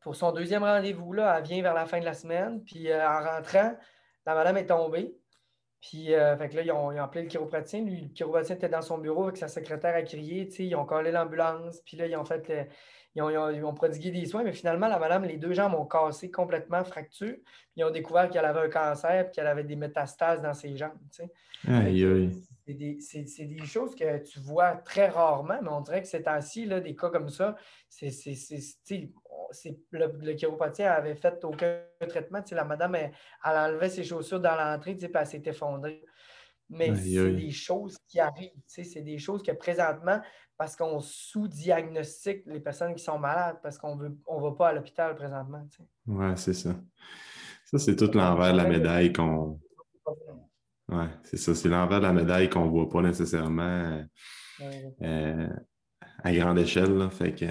[0.00, 2.64] Pour son deuxième rendez-vous, elle vient vers la fin de la semaine.
[2.64, 3.76] Puis euh, en rentrant,
[4.26, 5.14] la madame est tombée.
[5.80, 7.84] Puis, euh, fait que là, ils ont, appelé le chiropraticien.
[7.84, 10.48] Le chiropraticien était dans son bureau avec sa secrétaire à crier.
[10.60, 11.80] Ils ont collé l'ambulance.
[11.84, 12.66] Puis là, ils ont fait le,
[13.14, 16.82] ils ont, prodigué des soins, mais finalement, la madame, les deux jambes ont cassé complètement,
[16.82, 17.36] fracture.
[17.76, 20.96] Ils ont découvert qu'elle avait un cancer et qu'elle avait des métastases dans ses jambes.
[21.10, 26.96] C'est des, choses que tu vois très rarement, mais on dirait que ces temps-ci, des
[26.96, 27.56] cas comme ça,
[27.88, 28.10] c'est
[29.90, 32.42] le, le chiropratien avait fait aucun traitement.
[32.52, 33.12] La madame, elle,
[33.44, 36.02] enlevait ses chaussures dans l'entrée, puis elle s'est effondrée.
[36.70, 38.52] Mais c'est des choses qui arrivent.
[38.66, 40.22] C'est des choses que présentement,
[40.56, 44.72] parce qu'on sous-diagnostique les personnes qui sont malades, parce qu'on ne on va pas à
[44.72, 45.66] l'hôpital présentement.
[46.06, 46.74] Oui, c'est ça.
[47.64, 49.58] Ça, c'est tout l'envers de la médaille qu'on.
[50.88, 51.54] Oui, c'est ça.
[51.54, 54.04] C'est l'envers de la médaille qu'on ne voit pas nécessairement
[55.02, 55.48] euh,
[56.22, 57.10] à grande échelle.
[57.10, 57.46] fait que...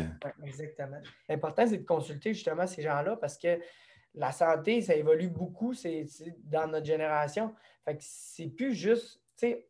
[0.45, 1.01] exactement.
[1.27, 3.59] L'important, c'est de consulter justement ces gens-là parce que
[4.13, 6.05] la santé, ça évolue beaucoup c'est,
[6.43, 7.53] dans notre génération.
[7.85, 9.20] Fait que c'est plus juste,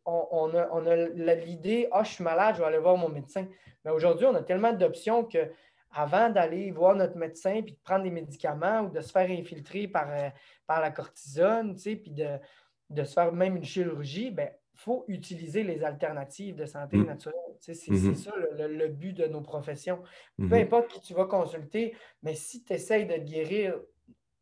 [0.04, 3.46] on, a, l'idée, ah, je suis malade, je vais aller voir mon médecin.
[3.84, 5.50] Mais aujourd'hui, on a tellement d'options que
[5.94, 9.88] avant d'aller voir notre médecin puis de prendre des médicaments ou de se faire infiltrer
[9.88, 10.30] par, euh,
[10.66, 15.84] par la cortisone, puis de, se faire même une chirurgie, il ben, faut utiliser les
[15.84, 17.06] alternatives de santé mm.
[17.06, 17.36] naturelle.
[17.60, 18.14] C'est mm-hmm.
[18.14, 20.02] ça le, but de nos professions.
[20.38, 20.62] Peu mm-hmm.
[20.62, 23.78] importe qui tu vas consulter, mais si tu essayes de guérir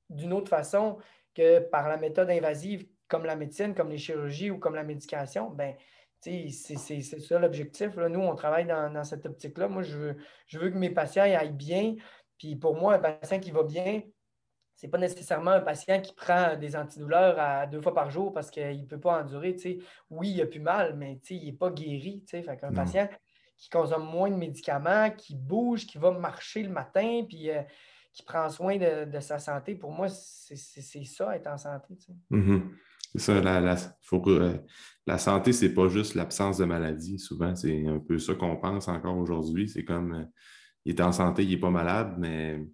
[0.09, 0.99] d'une autre façon
[1.35, 5.51] que par la méthode invasive, comme la médecine, comme les chirurgies ou comme la médication,
[5.51, 5.75] ben,
[6.21, 7.97] c'est ça l'objectif.
[7.97, 9.69] Nous, on travaille dans, cette optique-là.
[9.69, 11.97] Moi, je veux, je veux que mes patients aillent bien.
[12.39, 14.03] Puis pour moi, un patient qui va bien,
[14.77, 18.33] ce n'est pas nécessairement un patient qui prend des antidouleurs à deux fois par jour
[18.33, 19.57] parce qu'il ne peut pas endurer.
[20.09, 22.25] Oui, il a plus mal, mais il n'est pas guéri.
[22.31, 23.09] Fait un patient
[23.59, 27.61] qui consomme moins de médicaments, qui bouge, qui va marcher le matin, puis euh,
[28.13, 31.95] qui prend soin de, sa santé, pour moi, c'est ça, être en santé.
[32.31, 32.63] Mm-hmm.
[33.13, 34.57] C'est ça, la, faut, euh,
[35.07, 37.19] la santé, c'est pas juste l'absence de maladie.
[37.19, 39.69] Souvent, c'est un peu ça qu'on pense encore aujourd'hui.
[39.69, 40.25] C'est comme euh,
[40.85, 42.65] il est en santé, il n'est pas malade, mais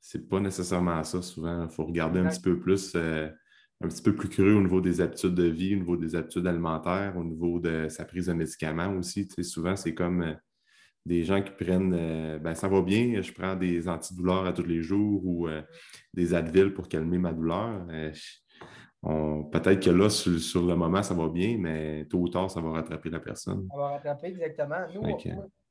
[0.00, 1.22] c'est pas nécessairement ça.
[1.22, 3.28] Souvent, il faut regarder un petit peu plus, euh,
[3.82, 6.46] un petit peu plus cru au niveau des habitudes de vie, au niveau des habitudes
[6.46, 9.28] alimentaires, au niveau de sa prise de médicaments aussi.
[9.42, 10.36] souvent, c'est comme
[11.06, 14.64] des gens qui prennent, euh, ben, ça va bien, je prends des antidouleurs à tous
[14.64, 15.62] les jours ou euh,
[16.14, 17.86] des Advil pour calmer ma douleur.
[17.90, 18.12] Euh,
[19.04, 22.70] peut-être que là, sur, le moment, ça va bien, mais tôt ou tard, ça va
[22.70, 23.68] rattraper la personne.
[23.70, 24.86] Ça va rattraper, exactement.
[24.94, 25.02] Nous,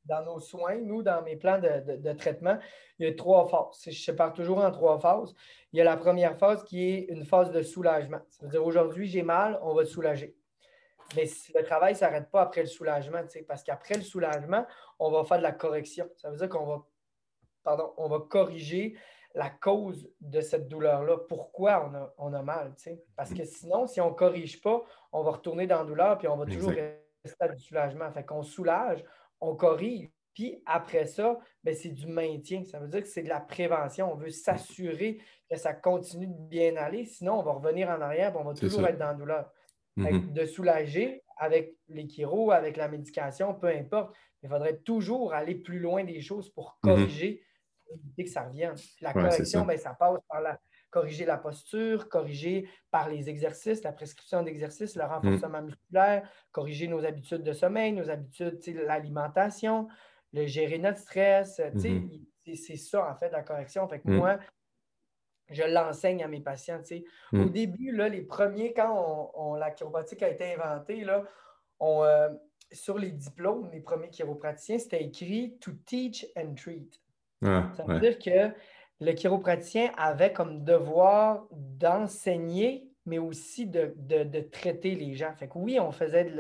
[0.06, 2.58] dans nos soins, nous, dans mes plans de, traitement,
[3.00, 3.82] il y a trois phases.
[3.86, 5.34] Je sépare toujours en trois phases.
[5.72, 8.20] Il y a la première phase qui est une phase de soulagement.
[8.30, 10.36] Ça veut dire aujourd'hui, j'ai mal, on va te soulager.
[11.16, 14.66] Mais le travail ne s'arrête pas après le soulagement, parce qu'après le soulagement,
[15.00, 16.10] on va faire de la correction.
[16.18, 16.86] Ça veut dire qu'on va,
[17.64, 18.96] pardon, on va corriger
[19.34, 21.18] la cause de cette douleur-là.
[21.28, 22.74] Pourquoi on a, on a mal?
[23.16, 26.28] Parce que sinon, si on ne corrige pas, on va retourner dans la douleur puis
[26.28, 28.12] on va toujours rester à du soulagement.
[28.12, 29.04] Fait qu'on soulage,
[29.42, 30.10] on corrige.
[30.34, 32.64] Puis après ça, ben, c'est du maintien.
[32.64, 34.12] Ça veut dire que c'est de la prévention.
[34.12, 35.20] On veut s'assurer
[35.50, 37.06] que ça continue de bien aller.
[37.06, 39.52] Sinon, on va revenir en arrière et on va toujours être dans la douleur.
[39.98, 40.34] Mm-hmm.
[40.34, 44.16] De soulager avec les chiro, avec la médication, peu importe.
[44.42, 46.90] Il faudrait toujours aller plus loin des choses pour mm-hmm.
[46.90, 47.44] corriger,
[47.90, 48.76] éviter que ça revienne.
[49.02, 49.66] la correction, ça.
[49.66, 50.60] Ben, ça passe par la,
[50.94, 55.66] corriger la posture, corriger par les exercices, la prescription d'exercices, le renforcement mm.
[55.66, 59.88] musculaire, corriger nos habitudes de sommeil, nos habitudes, l'alimentation,
[60.34, 61.60] le gérer notre stress.
[61.60, 62.56] Mm-hmm.
[62.56, 63.88] C'est ça, en fait, la correction.
[63.88, 64.16] Fait que mm.
[64.16, 64.40] moi,
[65.50, 66.82] je l'enseigne à mes patients.
[67.34, 71.24] Au début, là, les premiers, quand on, la chiropratique a été inventée, là,
[71.80, 72.30] on, euh,
[72.72, 77.03] sur les diplômes, les premiers chiropraticiens, c'était écrit To teach and treat.
[77.44, 78.54] Ah, ça veut dire que
[79.00, 83.94] le chiropraticien avait comme devoir d'enseigner, mais aussi de,
[84.52, 85.34] traiter les gens.
[85.36, 86.32] Fait que oui, on faisait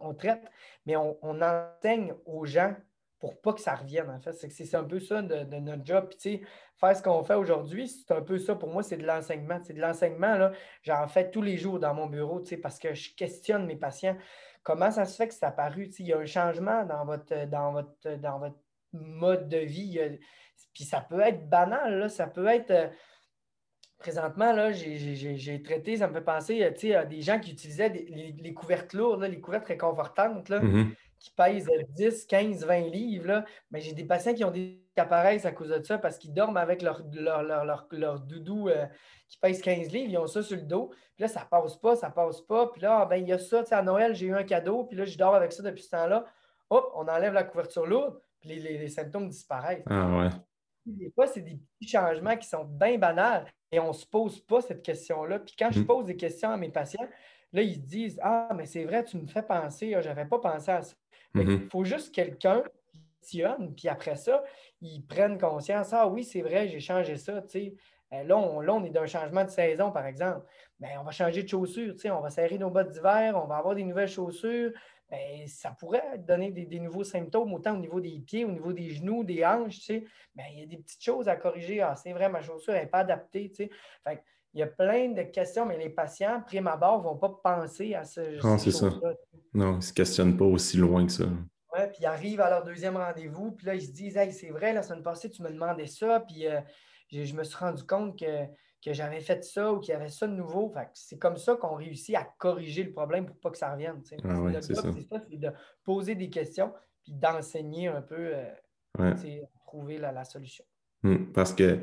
[0.00, 0.44] on traite,
[0.86, 2.74] mais on, enseigne aux gens
[3.20, 4.32] pour pas que ça revienne, en fait.
[4.32, 6.08] C'est un peu ça de, notre job.
[6.08, 6.42] Puis,
[6.76, 9.58] faire ce qu'on fait aujourd'hui, c'est un peu ça pour moi, c'est de l'enseignement.
[9.62, 10.50] C'est de l'enseignement,
[10.82, 14.16] j'en fais tous les jours dans mon bureau, parce que je questionne mes patients.
[14.62, 15.90] Comment ça se fait que c'est apparu?
[15.98, 18.58] Il y a un changement dans votre, dans votre, dans votre
[18.92, 19.98] mode de vie.
[20.74, 22.70] Puis ça peut être banal, ça peut être.
[22.70, 22.88] Euh,
[23.98, 26.62] présentement, là, j'ai traité, ça me fait penser
[26.94, 30.94] à des gens qui utilisaient les, couvertes lourdes, les couvertes réconfortantes, là, mm-hmm.
[31.18, 33.44] qui pèsent 10, 15, 20 livres.
[33.72, 36.58] Mais j'ai des patients qui ont des appareils à cause de ça parce qu'ils dorment
[36.58, 38.86] avec leur, leur, doudou euh,
[39.28, 40.90] qui pèse 15 livres, ils ont ça sur le dos.
[41.16, 42.68] Puis là, ça passe pas, ça passe pas.
[42.68, 45.04] Puis là, ben, il y a ça, à Noël, j'ai eu un cadeau, puis là,
[45.04, 46.24] je dors avec ça depuis ce temps-là.
[46.70, 49.84] Hop, on enlève la couverture lourde, puis les, les symptômes disparaissent.
[49.86, 50.30] Ah ouais
[50.88, 54.40] des fois, c'est des petits changements qui sont bien banals et on ne se pose
[54.40, 55.38] pas cette question-là.
[55.40, 55.86] Puis quand je mm.
[55.86, 57.06] pose des questions à mes patients,
[57.52, 60.38] là, ils disent Ah, mais c'est vrai, tu me fais penser, ah, je n'avais pas
[60.38, 60.94] pensé à ça.
[61.34, 61.70] Il mm-hmm.
[61.70, 64.42] faut juste quelqu'un qui questionne, puis après ça,
[64.80, 67.42] ils prennent conscience Ah oui, c'est vrai, j'ai changé ça.
[68.12, 70.46] Euh, là on, là, on est d'un changement de saison, par exemple.
[70.80, 73.74] Bien, on va changer de chaussures, on va serrer nos bottes d'hiver, on va avoir
[73.74, 74.72] des nouvelles chaussures,
[75.10, 78.90] ben, ça pourrait donner des, nouveaux symptômes, autant au niveau des pieds, au niveau des
[78.90, 79.80] genoux, des hanches.
[79.80, 81.80] Tu ben, il y a des petites choses à corriger.
[81.80, 83.50] Ah, c'est vrai, ma chaussure n'est pas adaptée.
[83.50, 83.70] Tu
[84.54, 87.94] il y a plein de questions, mais les patients, prime abord, ne vont pas penser
[87.94, 88.90] à ce Non, c'est ça.
[89.54, 91.24] Non, ils ne se questionnent pas aussi loin que ça.
[91.24, 94.50] Oui, puis ils arrivent à leur deuxième rendez-vous, puis là, ils se disent Hey, c'est
[94.50, 96.60] vrai, la semaine passée, tu me demandais ça, puis euh,
[97.10, 98.46] je me suis rendu compte que
[98.84, 100.72] que j'avais fait ça ou qu'il y avait ça de nouveau.
[100.94, 104.00] c'est comme ça qu'on réussit à corriger le problème pour pas que ça revienne.
[104.24, 104.90] Ah c'est ça.
[105.28, 105.50] c'est de
[105.84, 108.30] poser des questions puis d'enseigner un peu,
[108.98, 109.14] euh,
[109.66, 110.64] trouver la, solution.
[111.04, 111.78] Hum, parce que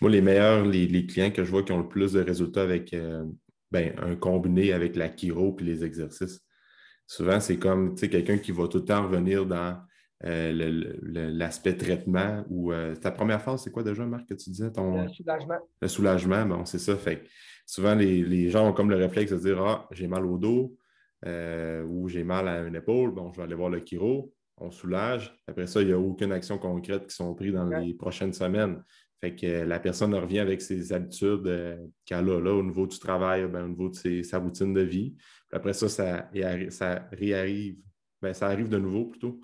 [0.00, 2.92] moi, les meilleurs, les, clients que je vois qui ont le plus de résultats avec
[2.94, 3.24] euh,
[3.70, 6.44] ben, un combiné avec la chiro puis les exercices,
[7.06, 9.80] souvent, c'est comme quelqu'un qui va tout le temps revenir dans
[10.26, 14.70] euh, l'aspect traitement ou euh, ta première phase, c'est quoi déjà, Marc, que tu disais?
[14.70, 15.02] Ton...
[15.02, 15.58] Le soulagement.
[15.80, 16.94] Le soulagement, bon, c'est ça.
[16.96, 17.22] Fait
[17.64, 20.76] souvent, les, gens ont comme le réflexe de dire Ah, j'ai mal au dos
[21.24, 24.70] euh, ou j'ai mal à une épaule, bon, je vais aller voir le chiro, on
[24.70, 25.34] soulage.
[25.46, 28.82] Après ça, il n'y a aucune action concrète qui sont prises dans les prochaines semaines.
[29.22, 33.46] Fait que la personne revient avec ses habitudes qu'elle a là au niveau du travail,
[33.48, 35.14] ben, au niveau de sa routine de vie.
[35.50, 36.30] après ça, ça,
[36.68, 37.78] ça réarrive.
[38.20, 39.40] Ben, ça arrive de nouveau plutôt.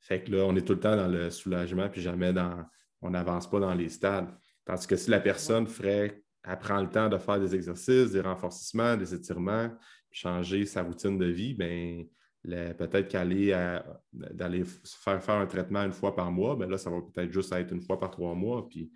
[0.00, 2.64] Fait que là, on est tout le temps dans le soulagement, puis jamais dans.
[3.00, 4.28] On n'avance pas dans les stades.
[4.64, 8.20] Tandis que si la personne ferait, elle prend le temps de faire des exercices, des
[8.20, 9.70] renforcements, des étirements,
[10.10, 12.04] puis changer sa routine de vie, bien,
[12.42, 13.78] peut-être qu'aller
[14.12, 17.52] d'aller faire faire un traitement une fois par mois, bien là, ça va peut-être juste
[17.52, 18.68] être une fois par trois mois.
[18.68, 18.90] Puis,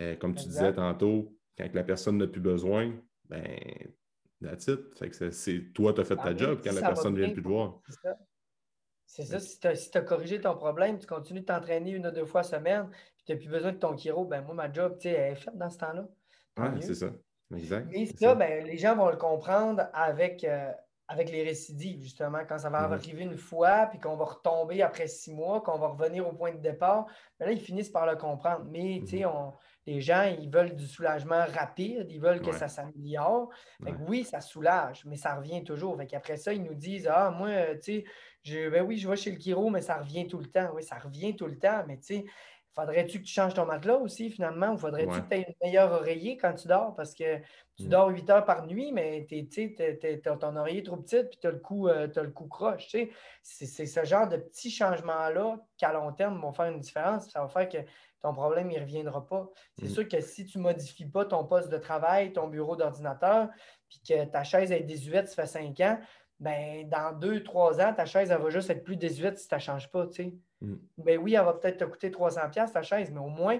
[0.00, 2.92] euh, comme tu disais tantôt, quand la personne n'a plus besoin,
[3.28, 3.58] ben
[4.42, 4.80] that's it.
[4.98, 7.42] Fait que c'est toi, tu as fait ta job quand la personne ne vient plus
[7.42, 7.80] te voir.
[9.12, 12.24] C'est ça, si tu as, corrigé ton problème, tu continues de t'entraîner une ou deux
[12.24, 15.10] fois semaine, puis tu n'as plus besoin de ton chiro, ben moi, ma job, tu
[15.10, 16.08] sais, elle est faite dans ce temps-là.
[16.56, 17.10] Oui, c'est ça.
[17.54, 17.88] Exact.
[17.90, 20.72] Mais ça, Ben, les gens vont le comprendre avec, euh,
[21.08, 22.92] avec les récidives, justement, quand ça va mm-hmm.
[22.94, 26.52] arriver une fois, puis qu'on va retomber après six mois, qu'on va revenir au point
[26.52, 27.04] de départ,
[27.38, 28.64] ben là, ils finissent par le comprendre.
[28.70, 29.36] Mais, tu sais, mm-hmm.
[29.36, 29.52] on
[29.86, 33.50] les gens, ils veulent du soulagement rapide, ils veulent que ça s'améliore.
[34.06, 35.96] Oui, ça soulage, mais ça revient toujours.
[35.96, 38.04] Fait Après ça, ils nous disent Ah, moi, euh, tu sais,
[38.44, 40.70] ben oui, je vais chez le chiro, mais ça revient tout le temps.
[40.74, 42.24] Oui, ça revient tout le temps, mais tu sais,
[42.74, 45.92] faudrait-tu que tu changes ton matelas aussi, finalement, ou faudrait-tu que tu aies une meilleure
[45.92, 46.94] oreiller quand tu dors?
[46.94, 47.38] Parce que
[47.76, 47.88] tu mm.
[47.88, 49.26] dors 8 heures par nuit, mais
[50.24, 52.94] ton oreiller est trop petite, puis tu as, le cou, euh, le cou croche.
[53.42, 57.28] C'est ce genre de petits changements-là qu'à long terme vont faire une différence.
[57.30, 57.78] Ça va faire que
[58.22, 59.48] ton problème, il ne reviendra pas.
[59.78, 59.90] C'est mm.
[59.90, 63.48] sûr que si tu ne modifies pas ton poste de travail, ton bureau d'ordinateur,
[63.88, 65.98] puis que ta chaise est désuète, ça fait cinq ans,
[66.42, 69.54] ben, dans deux, trois ans, ta chaise, elle va juste être plus désuète si tu
[69.54, 70.06] ne changes pas.
[70.60, 70.74] Mm.
[70.98, 73.58] Ben oui, elle va peut-être te coûter 300$ ta chaise, mais au moins,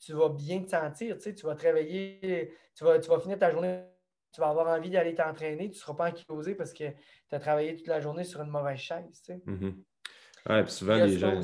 [0.00, 1.16] tu vas bien te sentir.
[1.18, 3.84] Tu vas te réveiller, tu vas, tu vas finir ta journée
[4.32, 7.38] tu vas avoir envie d'aller t'entraîner, tu ne seras pas ankylosé parce que tu as
[7.38, 9.22] travaillé toute la journée sur une mauvaise chaise.
[9.24, 10.68] Tu mm-hmm.
[10.68, 11.40] souvent, les gens,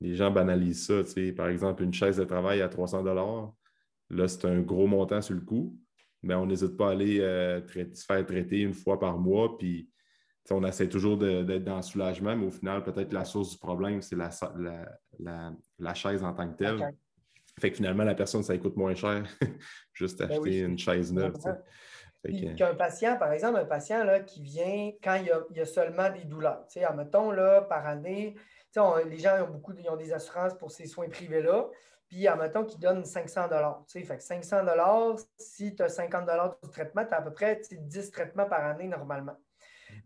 [0.00, 1.02] les gens banalisent ça.
[1.36, 3.02] Par exemple, une chaise de travail à 300
[4.12, 5.76] là, c'est un gros montant sur le coup,
[6.22, 9.56] mais on n'hésite pas à aller euh, se faire traiter une fois par mois.
[9.58, 9.88] Puis,
[10.50, 14.02] on essaie toujours d'être dans le soulagement, mais au final, peut-être la source du problème,
[14.02, 14.30] c'est la,
[15.78, 16.92] la, chaise en tant que telle.
[17.60, 19.22] Fait que finalement, la personne, ça coûte moins cher
[19.92, 21.34] juste ben acheter une chaise neuve.
[22.56, 26.24] Qu'un patient, par exemple, un patient là, qui vient quand il y a, seulement des
[26.24, 26.66] douleurs.
[26.66, 28.34] Tu sais, admettons, là, par année,
[29.06, 31.68] les gens ont beaucoup ont des assurances pour ces soins privés-là.
[32.10, 33.48] Puis, admettons qu'ils donnent 500
[33.86, 34.64] tu Fait que 500
[35.38, 36.28] si tu as 50
[36.60, 39.36] du traitement, tu as à peu près 10 traitements par année normalement.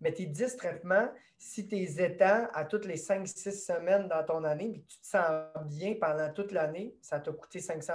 [0.03, 4.45] Mais tes 10 traitements, si tu les étends à toutes les 5-6 semaines dans ton
[4.45, 5.25] année, puis que tu te sens
[5.65, 7.95] bien pendant toute l'année, ça t'a coûté 500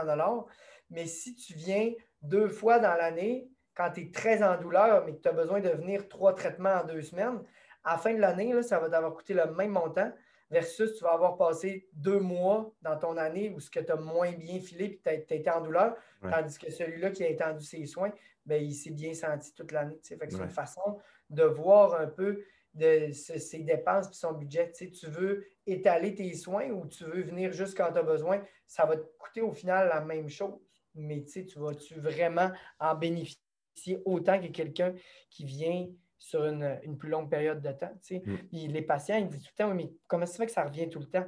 [0.90, 1.92] Mais si tu viens
[2.24, 5.60] deux fois dans l'année, quand tu es très en douleur, mais que tu as besoin
[5.60, 7.44] de venir trois traitements en deux semaines,
[7.84, 10.12] à la fin de l'année, ça va t'avoir coûté le même montant
[10.50, 13.96] versus tu vas avoir passé deux mois dans ton année où ce que tu as
[13.96, 17.64] moins bien filé et tu as, été en douleur, tandis que celui-là qui a étendu
[17.64, 18.12] ses soins,
[18.46, 20.00] ben, il s'est bien senti toute l'année.
[20.02, 24.72] C'est une façon de voir un peu de ses dépenses et son budget.
[24.72, 28.44] Tu, tu veux étaler tes soins ou tu veux venir juste quand tu as besoin,
[28.66, 30.60] ça va te coûter au final la même chose.
[30.96, 34.94] Mais tu vas-tu vraiment en bénéficier autant que quelqu'un
[35.30, 35.88] qui vient
[36.20, 37.94] sur une, plus longue période de temps.
[38.12, 38.36] Mm.
[38.52, 41.00] les patients, ils disent tout le temps, mais comment ça fait que ça revient tout
[41.00, 41.26] le temps?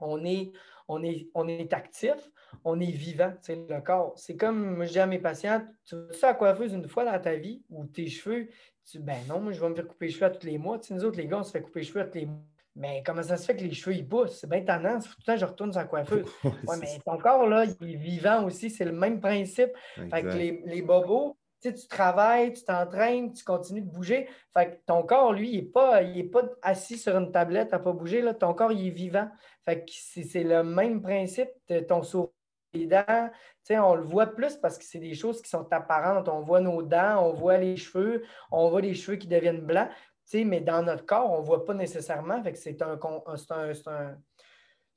[0.00, 0.52] On est,
[0.86, 2.30] on est, on est actif,
[2.64, 4.12] on est vivant, le corps.
[4.16, 7.18] C'est comme je dis à mes patients, tu veux ça à coiffeuse une fois dans
[7.20, 8.48] ta vie ou tes cheveux,
[8.84, 10.78] tu ben non, moi je vais me faire couper les cheveux à tous les mois.
[10.90, 12.42] nous autres, les gars, on se fait couper les cheveux à tous les mois.
[12.76, 14.38] Mais comment ça se fait que les cheveux ils poussent?
[14.40, 16.26] C'est bien tannant, tout le temps je retourne sur la coiffeuse.
[16.44, 19.70] ouais, mais ton corps, là, il est vivant aussi, c'est le même principe.
[19.96, 24.28] Fait que les, les bobos, tu, travailles, tu t'entraînes, tu continues de bouger.
[24.54, 26.00] Fait que ton corps, lui, il n'est pas,
[26.32, 28.22] pas assis sur une tablette à ne pas bouger.
[28.22, 28.34] Là.
[28.34, 29.28] Ton corps, il est vivant.
[29.64, 31.50] Fait que c'est le même principe.
[31.88, 32.30] Ton sourire,
[32.74, 33.30] les dents,
[33.70, 36.28] on le voit plus parce que c'est des choses qui sont apparentes.
[36.28, 39.88] On voit nos dents, on voit les cheveux, on voit les cheveux qui deviennent blancs.
[40.34, 42.42] Mais dans notre corps, on ne voit pas nécessairement.
[42.42, 44.16] Fait que c'est un, un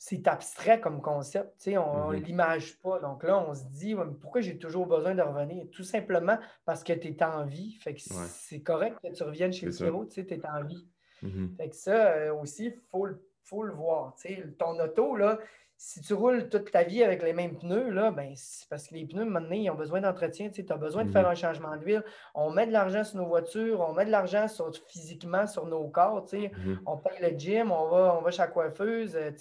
[0.03, 1.69] c'est abstrait comme concept.
[1.77, 2.23] On ne mhm.
[2.23, 2.97] l'image pas.
[2.97, 5.67] Donc là, on se dit pourquoi j'ai toujours besoin de revenir?
[5.71, 7.73] Tout simplement parce que tu es en vie.
[7.73, 10.87] Fait que c'est correct que tu reviennes chez le chiro, tu es en vie.
[11.21, 11.53] Mhm.
[11.55, 13.09] Fait que ça euh, aussi, il faut,
[13.43, 14.15] faut, le voir.
[14.57, 15.37] Ton auto, là,
[15.83, 18.93] si tu roules toute ta vie avec les mêmes pneus, là, ben, c'est parce que
[18.93, 20.51] les pneus, maintenant, ils ont besoin d'entretien.
[20.51, 21.31] Tu as besoin de faire mhm.
[21.31, 22.03] un changement d'huile.
[22.35, 25.87] On met de l'argent sur nos voitures, on met de l'argent sur, physiquement sur nos
[25.89, 26.27] corps.
[26.31, 26.81] Mhm.
[26.85, 29.15] On paye le gym, on va, on va chez la coiffeuse.
[29.15, 29.31] Euh,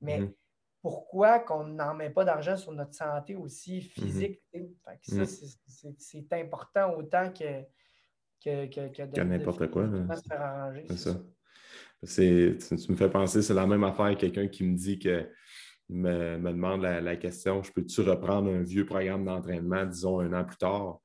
[0.00, 0.32] mais mhm.
[0.80, 4.40] pourquoi qu'on n'en met pas d'argent sur notre santé aussi physique?
[5.02, 5.24] Ça,
[5.98, 7.62] c'est important autant que,
[8.44, 9.88] que, que, de, n'importe quoi.
[10.14, 10.84] Se faire arranger.
[10.88, 11.20] C'est ça.
[12.06, 15.28] Tu, me fais penser, c'est la même affaire quelqu'un qui me dit que
[15.90, 20.56] me, demande la, question je peux-tu reprendre un vieux programme d'entraînement, disons, un an plus
[20.56, 21.00] tard?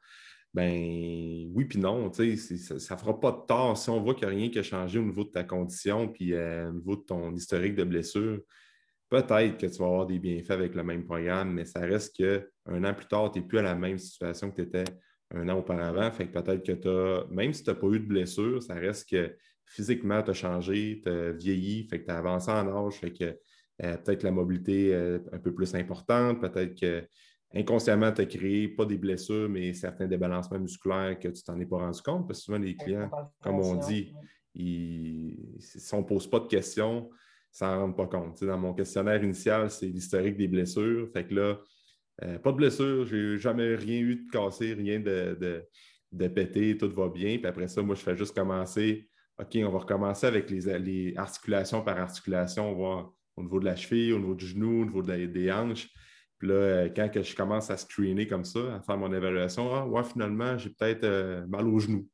[0.53, 2.11] Ben oui, puis non.
[2.13, 4.63] Ça ne fera pas de tort si on voit qu'il n'y a rien qui a
[4.63, 8.39] changé au niveau de ta condition puis euh, au niveau de ton historique de blessure.
[9.09, 12.83] Peut-être que tu vas avoir des bienfaits avec le même programme, mais ça reste qu'un
[12.83, 14.85] an plus tard, tu n'es plus à la même situation que tu étais
[15.33, 16.09] un an auparavant.
[16.11, 18.75] Fait que peut-être que tu as, même si tu n'as pas eu de blessure, ça
[18.75, 22.87] reste que physiquement, tu as changé, tu as vieilli, fait que tu as avancé en
[22.87, 23.37] âge, fait que
[23.77, 27.07] peut-être la mobilité euh, un peu plus importante, peut-être que
[27.53, 31.65] inconsciemment, tu as créé pas des blessures, mais certains débalancements musculaires que tu t'en es
[31.65, 33.09] pas rendu compte, parce que souvent, les clients,
[33.41, 34.13] comme on dit,
[35.59, 37.09] si on ne pose pas de questions,
[37.51, 38.43] ça n'en rend pas compte.
[38.43, 41.07] dans mon questionnaire initial, c'est l'historique des blessures.
[41.13, 41.59] Fait que là,
[42.23, 45.65] euh, pas de blessure, j'ai jamais rien eu de cassé, rien de,
[46.11, 47.38] de, pété, tout va bien.
[47.38, 49.07] Puis après ça, moi, je fais juste commencer.
[49.39, 52.71] OK, on va recommencer avec les, les articulations par articulation.
[52.71, 55.89] On va au niveau de la cheville, au niveau du genou, au niveau des hanches.
[56.37, 59.73] Puis là, euh, quand que je commence à screener comme ça, à faire mon évaluation,
[59.73, 62.07] ah, ouais, finalement, j'ai peut-être euh, mal au genou.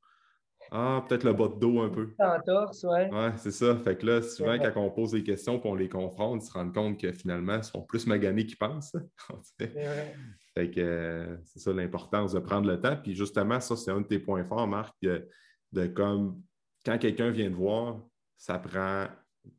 [0.73, 2.13] Ah, peut-être le bas de dos un peu.
[2.19, 3.11] En torse, ouais.
[3.11, 3.75] Ouais, c'est ça.
[3.77, 6.53] Fait que là, souvent, quand on pose des questions et on les confronte, ils se
[6.53, 8.95] rendent compte que finalement, ils sont plus maganés qu'ils pensent.
[9.59, 12.95] fait que euh, c'est ça l'importance de prendre le temps.
[12.95, 16.41] Puis justement, ça, c'est un de tes points forts, Marc, de comme
[16.85, 18.01] quand quelqu'un vient te voir,
[18.37, 19.07] ça prend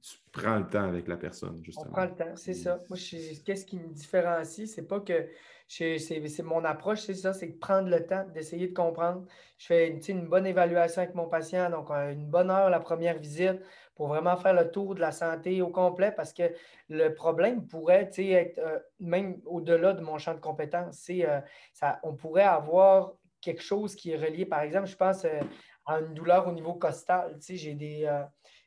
[0.01, 1.87] tu prends le temps avec la personne, justement.
[1.89, 2.79] On prend le temps, c'est ça.
[2.89, 2.99] Moi,
[3.45, 4.73] qu'est-ce qui me différencie?
[4.73, 5.29] C'est pas que
[5.69, 9.27] c'est mon approche, c'est ça, c'est de prendre le temps, d'essayer de comprendre.
[9.59, 13.19] Je fais une, bonne évaluation avec mon patient, donc euh, une bonne heure la première
[13.19, 13.61] visite
[13.95, 16.53] pour vraiment faire le tour de la santé au complet parce que
[16.89, 21.07] le problème pourrait être euh, même au-delà de mon champ de compétences.
[21.11, 21.41] Euh,
[21.73, 24.47] ça, on pourrait avoir quelque chose qui est relié.
[24.47, 25.41] Par exemple, je pense euh,
[25.87, 27.37] à une douleur au niveau costal.
[27.49, 28.09] j'ai des,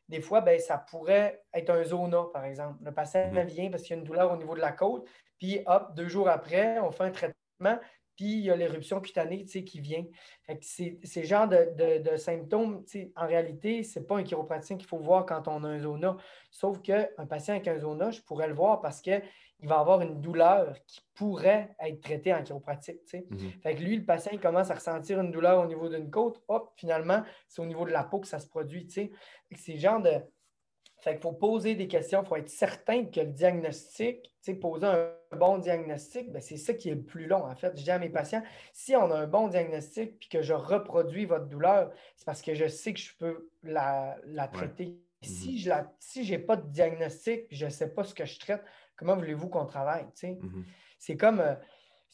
[0.07, 2.77] des fois, ben, ça pourrait être un zona, par exemple.
[2.83, 3.45] Le patient mhm.
[3.45, 6.07] vient parce qu'il y a une douleur au niveau de la côte, puis hop, deux
[6.07, 7.79] jours après, on fait un traitement,
[8.15, 10.05] puis il y a l'éruption cutanée qui vient.
[10.61, 12.85] C'est ce genre de, symptômes,
[13.15, 16.15] en réalité, ce n'est pas un chiropraticien qu'il faut voir quand on a un zona.
[16.49, 19.01] Sauf qu'un patient avec un zona, je pourrais le voir parce
[19.59, 22.99] qu'il va avoir une douleur qui pourrait être traitée en chiropratique.
[23.13, 23.51] Mhm.
[23.61, 26.41] Fait que lui, le patient, il commence à ressentir une douleur au niveau d'une côte.
[26.47, 28.87] Hop, finalement, c'est au niveau de la peau que ça se produit.
[28.89, 30.21] C'est genre de,
[31.05, 35.11] fait qu'il faut poser des questions, il faut être certain que le diagnostic, poser un
[35.37, 37.43] bon diagnostic, ben, c'est ça qui est le plus long.
[37.43, 38.43] En fait, je dis à mes patients,
[38.73, 42.53] si on a un bon diagnostic puis que je reproduis votre douleur, c'est parce que
[42.55, 44.17] je sais que je peux la,
[44.51, 44.97] traiter.
[45.21, 48.63] Si je n'ai si pas de diagnostic je ne sais pas ce que je traite,
[48.95, 50.05] comment voulez-vous qu'on travaille?
[50.21, 50.63] Mm-hmm.
[50.99, 51.55] C'est comme euh,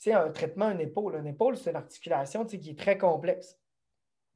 [0.07, 1.15] un traitement, une épaule.
[1.15, 3.57] Une épaule, c'est une articulation qui est très complexe.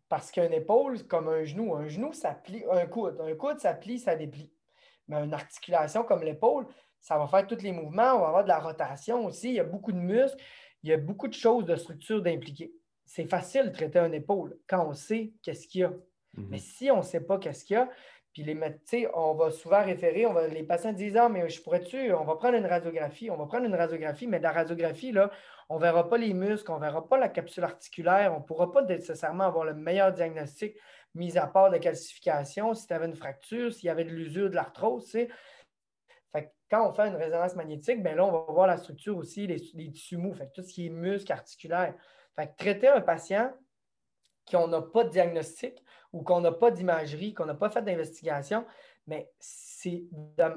[0.08, 3.74] Parce qu'une épaule, comme un genou, un genou, ça plie, un coude, un coude, ça
[3.74, 4.54] plie, ça déplie.
[5.08, 6.68] Mais une articulation comme l'épaule,
[7.02, 9.60] ça va faire tous les mouvements, on va avoir de la rotation aussi, il y
[9.60, 10.42] a beaucoup de muscles,
[10.82, 12.74] il y a beaucoup de choses de structure d'impliquer.
[13.06, 15.94] C'est facile de traiter une épaule quand on sait qu'est-ce qu'il y a.
[16.36, 16.48] Mhm.
[16.50, 17.90] Mais si on ne sait pas qu'est-ce qu'il y a,
[18.34, 18.60] puis les
[19.14, 22.36] on va souvent référer, on va, les patients disent Ah, mais je pourrais-tu, on va
[22.36, 25.32] prendre une radiographie, on va prendre une radiographie, mais la radiographie, là,
[25.70, 28.44] on ne verra pas les muscles, on ne verra pas la capsule articulaire, on ne
[28.44, 30.76] pourra pas nécessairement avoir le meilleur diagnostic,
[31.14, 34.50] mis à part de calcification, si tu avais une fracture, s'il y avait de l'usure,
[34.50, 35.16] de l'arthrose.
[36.70, 39.62] Quand on fait une résonance magnétique, bien là, on va voir la structure aussi, les,
[39.92, 41.94] tissus mous, fait tout ce qui est muscle, articulaire.
[42.36, 43.54] Fait traiter un patient
[44.50, 45.85] qu'on n'a pas de diagnostic
[46.16, 48.66] ou qu'on n'a pas d'imagerie, qu'on n'a pas fait d'investigation,
[49.06, 50.06] mais c'est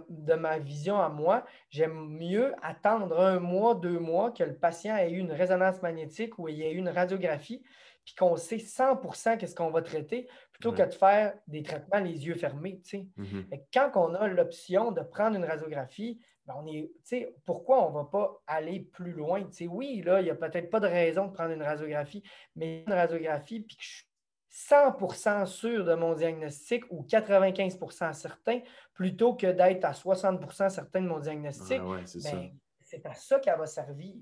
[0.09, 4.97] de, ma vision à moi, j'aime mieux attendre un mois, deux mois que le patient
[4.97, 7.65] ait eu une résonance magnétique ou ait eu une radiographie,
[8.05, 12.25] puis qu'on sait 100% qu'est-ce qu'on va traiter, plutôt que de faire des traitements les
[12.25, 12.81] yeux fermés.
[12.87, 13.65] Mm-hmm.
[13.75, 18.05] Quand on a l'option de prendre une radiographie, ben, on est, pourquoi on ne va
[18.05, 19.43] pas aller plus loin?
[19.69, 22.23] oui, là, il n'y a peut-être pas de raison de prendre une radiographie,
[22.55, 24.05] mais une radiographie, puis que je
[24.51, 28.61] 100% sûr de mon diagnostic ou 95% certain,
[28.95, 33.67] plutôt que d'être à 60% certain de mon diagnostic, ben, c'est à ça qu'elle va
[33.67, 34.15] servir.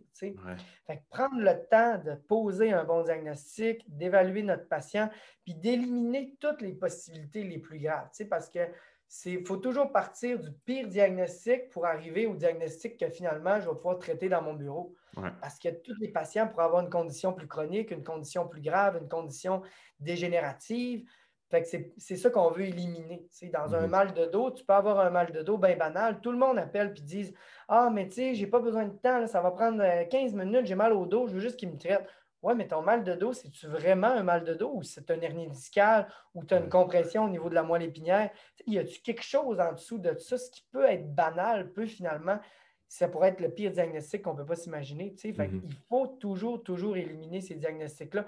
[1.08, 5.08] prendre le temps de poser un bon diagnostic, d'évaluer notre patient,
[5.44, 8.08] puis d'éliminer toutes les possibilités les plus graves.
[8.28, 8.68] Parce que
[9.24, 13.74] il faut toujours partir du pire diagnostic pour arriver au diagnostic que finalement je vais
[13.74, 14.94] pouvoir traiter dans mon bureau.
[15.40, 18.98] Parce que tous les patients pourraient avoir une condition plus chronique, une condition plus grave,
[19.00, 19.62] une condition
[19.98, 21.09] dégénérative.
[21.68, 23.26] c'est ça qu'on veut éliminer.
[23.52, 23.90] Dans un mhm.
[23.90, 26.20] mal de dos, tu peux avoir un mal de dos bien banal.
[26.20, 27.34] Tout le monde appelle et dit
[27.68, 30.66] Ah, mais tu sais, j'ai pas besoin de temps, ça va prendre 15 euh, minutes,
[30.66, 32.07] j'ai mal au dos, je veux juste qu'il me traite.
[32.43, 35.20] Ouais, mais ton mal de dos, c'est-tu vraiment un mal de dos ou c'est un
[35.20, 38.30] hernie discale ou tu as une compression au niveau de la moelle épinière?
[38.66, 40.39] Y a-tu quelque chose en dessous de ça?
[40.39, 42.39] Ce qui peut être banal peut finalement,
[42.89, 45.11] ça pourrait être le pire diagnostic qu'on ne peut pas s'imaginer.
[45.11, 45.61] Mm-hmm.
[45.64, 48.26] Il faut toujours, toujours éliminer ces diagnostics-là.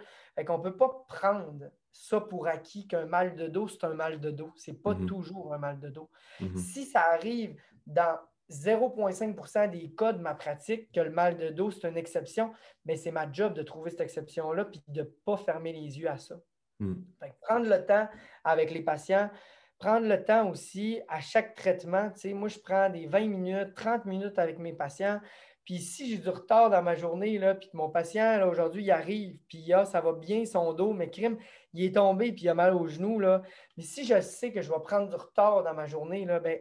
[0.49, 4.21] On ne peut pas prendre ça pour acquis qu'un mal de dos, c'est un mal
[4.21, 4.53] de dos.
[4.57, 5.07] Ce n'est pas mm-hmm.
[5.07, 6.11] toujours un mal de dos.
[6.41, 6.57] Mm-hmm.
[6.57, 7.57] Si ça arrive
[7.87, 8.19] dans
[8.51, 12.53] 0,5% des cas de ma pratique que le mal de dos, c'est une exception,
[12.85, 16.09] mais c'est ma job de trouver cette exception-là puis de ne pas fermer les yeux
[16.09, 16.37] à ça.
[16.81, 16.95] Hmm.
[17.43, 18.09] prendre le temps
[18.45, 19.31] avec les patients,
[19.79, 22.13] prendre le temps aussi à chaque traitement.
[22.25, 25.21] Moi, je prends des 20 minutes, 30 minutes avec mes patients.
[25.69, 28.91] Puis si j'ai du retard dans ma journée, là, puis que mon patient, aujourd'hui, il
[28.91, 31.37] arrive, puis a, ça va bien son dos, mais crime,
[31.75, 33.21] il est tombé puis il a mal au genou.
[33.21, 33.43] Là.
[33.77, 36.59] Mais si je sais que je vais prendre du retard dans ma journée, là, ben,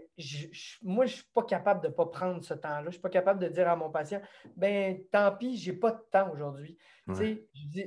[0.82, 2.82] moi, je ne suis pas capable de ne pas prendre ce temps-là.
[2.82, 4.22] Je ne suis pas capable de dire à mon patient,
[4.58, 6.78] ben tant pis, je n'ai pas de temps aujourd'hui.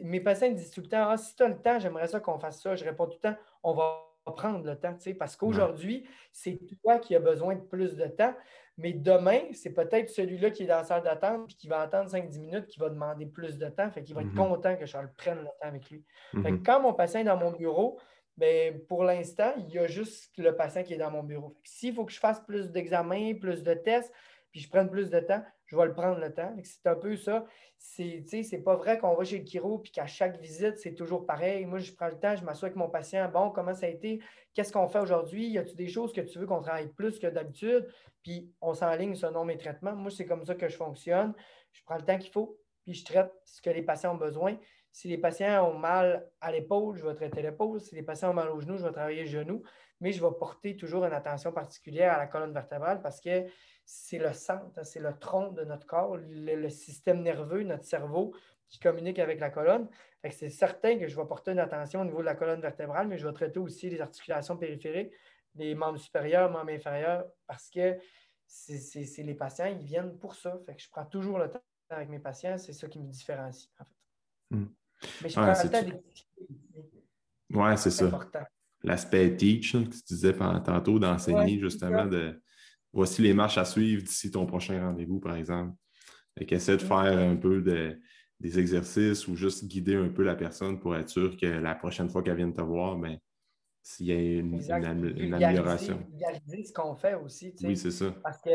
[0.03, 2.21] Mes patients me disent tout le temps, ah, si tu as le temps, j'aimerais ça
[2.21, 2.75] qu'on fasse ça.
[2.77, 7.14] Je réponds tout le temps, on va prendre le temps, parce qu'aujourd'hui, c'est toi qui
[7.14, 8.35] as besoin de plus de temps.
[8.81, 12.11] Mais demain, c'est peut-être celui-là qui est dans la salle d'attente et qui va attendre
[12.11, 13.91] 5-10 minutes qui va demander plus de temps.
[13.91, 14.49] Fait qu'il va être mhm.
[14.49, 16.05] content que je le prenne le temps avec lui.
[16.33, 16.62] Mhm.
[16.62, 17.99] quand mon patient est dans mon bureau,
[18.37, 21.55] bien, pour l'instant, il y a juste le patient qui est dans mon bureau.
[21.62, 24.12] S'il faut que je fasse plus d'examens, plus de tests,
[24.51, 26.53] puis je prenne plus de temps, je vais le prendre le temps.
[26.64, 27.45] C'est un peu ça.
[27.79, 31.25] C'est, c'est pas vrai qu'on va chez le chiro puis qu'à chaque visite, c'est toujours
[31.25, 31.64] pareil.
[31.64, 33.29] Moi, je prends le temps, je m'assois avec mon patient.
[33.29, 34.21] Bon, comment ça a été?
[34.53, 35.47] Qu'est-ce qu'on fait aujourd'hui?
[35.47, 37.87] Y a-t-il des choses que tu veux qu'on travaille plus que d'habitude?
[38.25, 39.95] Puis on s'enligne selon mes traitements.
[39.95, 41.35] Moi, c'est comme ça que je fonctionne.
[41.73, 44.57] Je prends le temps qu'il faut, puis je traite ce que les patients ont besoin.
[44.93, 47.80] Si les patients ont mal à l'épaule, je vais traiter l'épaule.
[47.80, 49.62] Si les patients ont mal au genou, je vais travailler le genou.
[50.01, 53.45] Mais je vais porter toujours une attention particulière à la colonne vertébrale parce que
[53.84, 58.34] c'est le centre, c'est le tronc de notre corps, le, système nerveux, notre cerveau
[58.68, 59.88] qui communique avec la colonne.
[60.30, 63.18] C'est certain que je vais porter une attention au niveau de la colonne vertébrale, mais
[63.18, 65.12] je vais traiter aussi les articulations périphériques,
[65.55, 67.99] les membres supérieurs, membres inférieurs, parce que
[68.47, 70.59] c'est les patients, ils viennent pour ça.
[70.76, 74.57] Je prends toujours le temps avec mes patients, c'est ça qui me différencie, en fait.
[74.57, 74.66] Hmm.
[75.22, 75.92] Mais je prends le.
[77.53, 78.20] Oui, c'est ça.
[78.82, 82.40] L'aspect teach, que tu disais tantôt, d'enseigner justement de
[82.92, 85.74] voici les marches à suivre d'ici ton prochain rendez-vous, par exemple.
[86.38, 87.61] Fait qu'essaie de faire un peu
[88.40, 92.09] des exercices ou juste guider un peu la personne pour être sûr que la prochaine
[92.09, 93.18] fois qu'elle vienne te voir, ben,
[93.83, 94.61] s'il y a une,
[95.16, 95.99] une, amélioration.
[96.11, 97.55] Vulgariser ce qu'on fait aussi.
[97.62, 98.14] Oui, c'est ça.
[98.22, 98.51] Parce que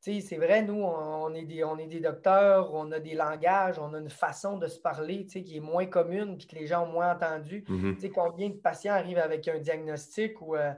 [0.00, 3.92] c'est vrai, nous, on est, des, on est des docteurs, on a des langages, on
[3.92, 6.92] a une façon de se parler qui est moins commune et que les gens ont
[6.92, 7.64] moins entendu.
[7.68, 8.10] Mm-hmm.
[8.10, 10.72] Combien de patients arrivent avec un diagnostic ou euh,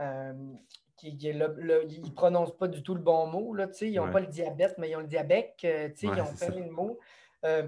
[0.00, 0.32] euh,
[0.96, 3.54] qui, ils ne prononcent pas du tout le bon mot.
[3.54, 5.54] Là, ils n'ont pas le diabète, mais ils ont le diabète.
[5.64, 6.98] Euh, ils ont plein de mots.
[7.44, 7.66] Euh,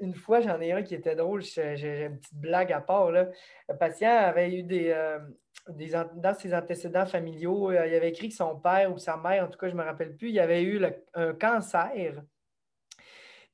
[0.00, 3.10] une fois, j'en ai un qui était drôle, j'ai une petite blague à part.
[3.10, 3.28] Là.
[3.68, 5.18] Le patient avait eu des, euh,
[6.16, 9.58] dans ses antécédents familiaux, il avait écrit que son père ou sa mère, en tout
[9.58, 10.84] cas, je ne me rappelle plus, il avait eu
[11.14, 12.22] un cancer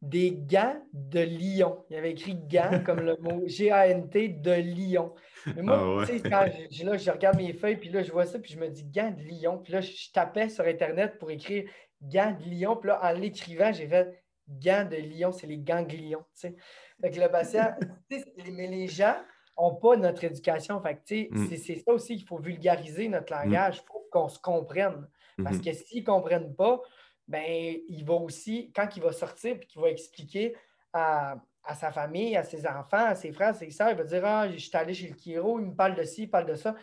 [0.09, 1.84] des gants de lion.
[1.88, 5.14] Il avait écrit gants comme le mot G-A-N-T de lion.
[5.57, 8.12] Mais moi, ah tu sais, quand je, là, je regarde mes feuilles, puis là, je
[8.12, 9.59] vois ça, puis je me dis gants de lion.
[9.59, 11.68] Puis là, je, tapais sur Internet pour écrire
[12.03, 12.76] gants de lion.
[12.76, 16.24] Puis là, en l'écrivant, j'ai fait gants de lion, c'est les ganglions.
[16.34, 16.57] Tu sais.
[17.01, 17.74] Fait que le patient,
[18.11, 19.16] mais les gens
[19.59, 20.80] n'ont pas notre éducation.
[20.80, 21.57] Fait que, mm.
[21.57, 23.82] c'est ça aussi qu'il faut vulgariser notre langage.
[23.82, 25.09] Il faut qu'on se comprenne.
[25.42, 25.64] Parce mm-hmm.
[25.64, 26.80] que s'ils ne comprennent pas,
[27.26, 30.55] ben, il va aussi, quand il va sortir et qu'il va expliquer
[30.92, 31.36] à,
[31.74, 34.49] sa famille, à ses enfants, à ses frères, à ses soeurs, il va dire Ah,
[34.51, 36.74] je suis allé chez le Kiro, il me parle de ci, il parle de ça.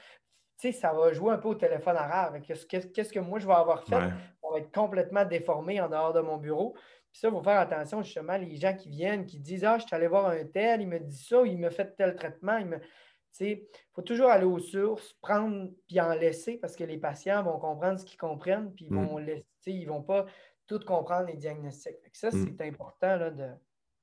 [0.59, 2.41] Tu sais, ça va jouer un peu au téléphone arabe.
[2.41, 4.11] Qu'est-ce que moi je vais avoir fait?
[4.41, 6.75] On va être complètement déformé en dehors de mon bureau.
[7.11, 9.85] Puis ça, il faut faire attention justement, les gens qui viennent, qui disent Ah, je
[9.85, 12.59] suis allé voir un tel, il me dit ça, il me fait tel traitement.
[13.39, 13.61] Il
[13.93, 17.99] faut toujours aller aux sources, prendre puis en laisser parce que les patients vont comprendre
[17.99, 19.19] ce qu'ils comprennent, puis ils mm.
[19.19, 20.25] laisser ils ne vont pas
[20.67, 21.97] tout comprendre les diagnostics.
[22.13, 22.45] ça, mm.
[22.57, 23.49] c'est important là, de,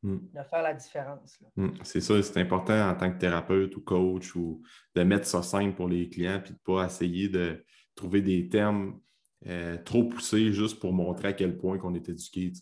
[0.03, 0.19] mm.
[0.35, 1.39] de, faire la différence.
[1.83, 4.63] C'est ça, c'est important en tant que thérapeute ou coach ou
[4.95, 8.49] de mettre ça simple pour les clients puis de ne pas essayer de trouver des
[8.49, 9.01] termes
[9.47, 12.53] euh, trop poussés juste pour montrer à quel point on est éduqué.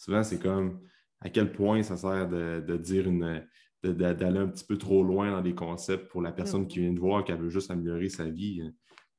[0.00, 0.80] Souvent, c'est comme
[1.20, 3.46] à quel point ça sert de, dire une
[3.82, 6.98] d'aller un petit peu trop loin dans les concepts pour la personne qui vient de
[6.98, 8.62] voir qu'elle veut juste améliorer sa vie.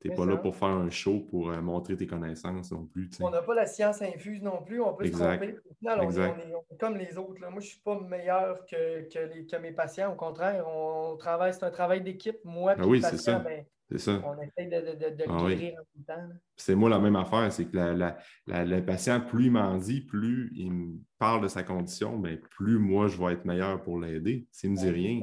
[0.01, 3.11] Tu n'es pas là pour faire un show pour euh, montrer tes connaissances non plus.
[3.19, 4.81] On n'a pas la science infuse non plus.
[4.81, 5.55] On peut se tromper.
[5.83, 7.39] on, est, comme les autres.
[7.39, 10.11] Moi, je ne suis pas meilleur que, que, mes patients.
[10.11, 12.37] Au contraire, on, travaille, c'est un travail d'équipe.
[12.43, 13.37] Moi, ah oui, c'est ça.
[13.37, 16.35] Ben, on essaie de, de, de ah guérir en même temps.
[16.55, 18.17] C'est moi la même affaire, c'est que la,
[18.47, 22.79] le patient, plus il m'en dit, plus il me parle de sa condition, ben, plus
[22.79, 24.47] moi je vais être meilleur pour l'aider.
[24.51, 25.21] S'il ne me dit rien,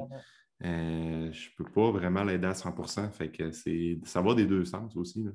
[0.65, 2.75] euh, je ne peux pas vraiment l'aider à 100
[3.13, 5.27] Fait que ça va des deux sens aussi.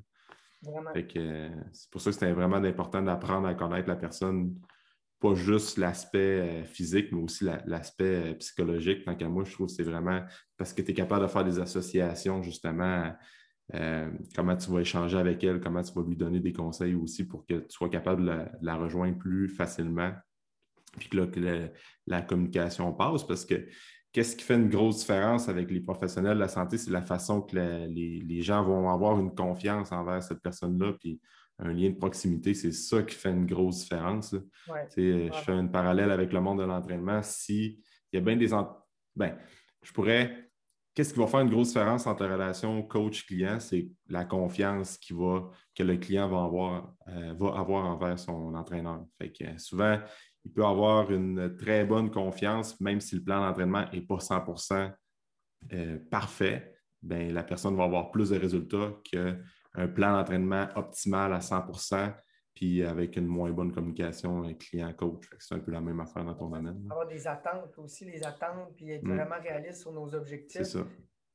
[0.62, 4.54] c'est pour ça que c'était vraiment important d'apprendre à connaître la personne,
[5.24, 9.04] pas juste l'aspect euh, physique, mais aussi l'aspect euh, psychologique.
[9.04, 10.22] Tant qu'à moi, je trouve que c'est vraiment
[10.58, 13.10] parce que tu es capable de faire des associations, justement,
[14.36, 17.46] comment tu vas échanger avec elle, comment tu vas lui donner des conseils aussi pour
[17.46, 20.12] que tu sois capable de la, rejoindre plus facilement,
[20.98, 21.70] puis que,
[22.06, 23.24] la communication passe.
[23.26, 23.66] Parce que
[24.12, 27.40] qu'est-ce qui fait une grosse différence avec les professionnels de la santé, c'est la façon
[27.40, 31.18] que les, gens vont avoir une confiance envers cette personne-là, puis
[31.58, 34.34] un lien de proximité, c'est ça qui fait une grosse différence.
[34.96, 37.22] Je fais un parallèle avec le monde de l'entraînement.
[37.22, 37.80] Si
[38.12, 38.48] il y a bien des...
[39.14, 39.36] Ben,
[39.82, 40.50] je pourrais...
[40.94, 43.58] Qu'est-ce qui va faire une grosse différence entre la relation coach-client?
[43.58, 48.54] C'est la confiance qui va, que le client va avoir, euh, va avoir envers son
[48.54, 49.04] entraîneur.
[49.18, 49.98] Fait que souvent,
[50.44, 54.92] il peut avoir une très bonne confiance, même si le plan d'entraînement n'est pas 100%
[55.72, 58.92] euh, parfait, ben, la personne va avoir plus de résultats
[59.74, 62.14] qu'un plan d'entraînement optimal à 100%
[62.54, 65.28] puis avec une moins bonne communication client-coach.
[65.40, 66.86] C'est un peu la même affaire dans ton domaine.
[66.90, 69.16] Avoir des attentes aussi, les attentes, puis être mm.
[69.16, 70.76] vraiment réaliste sur nos objectifs.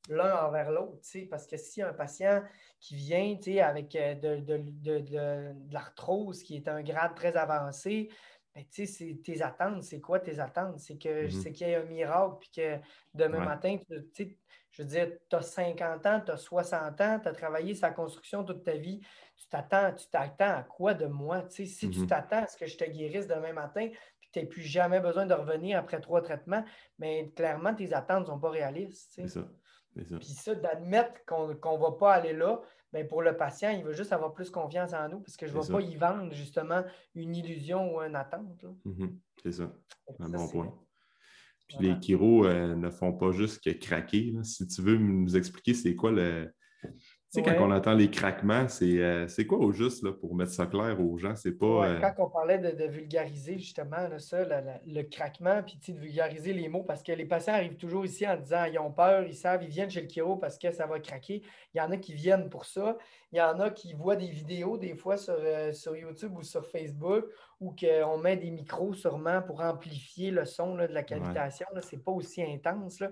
[0.08, 0.98] L'un envers l'autre,
[1.30, 2.42] parce que si un patient
[2.80, 8.08] qui vient avec euh, de, de l'arthrose, qui est un grade très avancé,
[8.54, 10.80] ben, tu sais, tes attentes, c'est quoi tes attentes?
[10.80, 11.52] C'est que mm-hmm.
[11.52, 12.78] qu'il y ait un miracle, puis que
[13.14, 13.76] demain matin,
[14.14, 14.38] tu
[14.80, 17.90] je veux dire, tu as 50 ans, tu as 60 ans, tu as travaillé sa
[17.90, 19.00] construction toute ta vie.
[19.36, 21.44] Tu t'attends, tu t'attends à quoi de moi?
[21.50, 22.06] si tu mm-hmm.
[22.06, 23.88] t'attends à ce que je te guérisse demain matin,
[24.20, 26.64] puis que tu n'aies plus jamais besoin de revenir après trois traitements,
[26.98, 29.12] mais clairement, tes attentes ne sont pas réalistes.
[29.14, 29.46] C'est ça.
[29.94, 32.62] Puis ça, d'admettre qu'on ne va pas aller là,
[32.92, 35.54] ben, pour le patient, il veut juste avoir plus confiance en nous parce que je
[35.54, 36.82] ne vais pas y vendre justement
[37.14, 38.64] une illusion ou une attente.
[38.86, 39.14] Mm-hmm.
[39.42, 39.70] C'est ça.
[40.18, 40.74] Un bon point.
[41.70, 44.34] Puis les chiro ne font pas juste que craquer.
[44.42, 46.50] Si tu veux nous expliquer c'est quoi le,
[47.32, 50.50] tu sais, quand on entend les craquements, euh, c'est quoi au juste là, pour mettre
[50.50, 51.36] ça clair aux gens?
[51.36, 51.86] C'est pas.
[51.86, 54.44] Euh, quand on parlait de, vulgariser justement ça,
[54.84, 58.36] le craquement, puis de vulgariser les mots, parce que les patients arrivent toujours ici en
[58.36, 60.98] disant ils ont peur, ils savent, ils viennent chez le chiro parce que ça va
[60.98, 61.42] craquer.
[61.72, 62.98] Il y en a qui viennent pour ça.
[63.30, 66.42] Il y en a qui voient des vidéos des fois sur, euh, sur YouTube ou
[66.42, 67.26] sur Facebook
[67.60, 67.74] où
[68.06, 71.66] on met des micros sûrement pour amplifier le son de la cavitation.
[71.80, 73.02] Ce n'est pas aussi intense.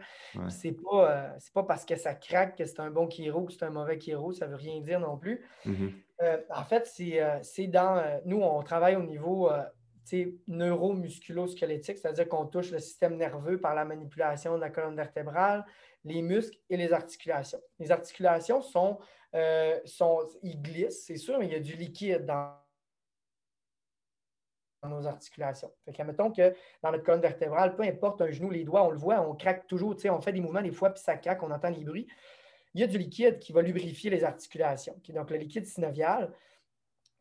[0.49, 3.45] Ce n'est pas, euh, pas parce que ça craque que c'est un bon chiro ou
[3.47, 4.33] que c'est un mauvais chiro.
[4.33, 5.45] Ça ne veut rien dire non plus.
[5.67, 5.93] Mm-hmm.
[6.23, 6.87] Euh, en fait,
[7.43, 8.03] c'est dans.
[8.25, 9.51] nous, on travaille au niveau
[10.49, 15.65] neuromusculo-squelettique, c'est-à-dire qu'on touche le système nerveux par la manipulation de la colonne vertébrale,
[16.05, 17.61] les muscles et les articulations.
[17.79, 18.99] Les articulations sont
[19.35, 22.55] euh, sont, ils glissent, c'est sûr, mais il y a du liquide dans,
[24.87, 25.73] nos articulations.
[25.85, 28.91] Fait que, mettons que dans notre colonne vertébrale, peu importe un genou, les doigts, on
[28.91, 31.51] le voit, on craque toujours, on fait des mouvements des fois, puis ça craque, on
[31.51, 32.07] entend les bruits.
[32.75, 35.01] Il y a du liquide qui va lubrifier les articulations.
[35.09, 36.33] Donc, le liquide synovial,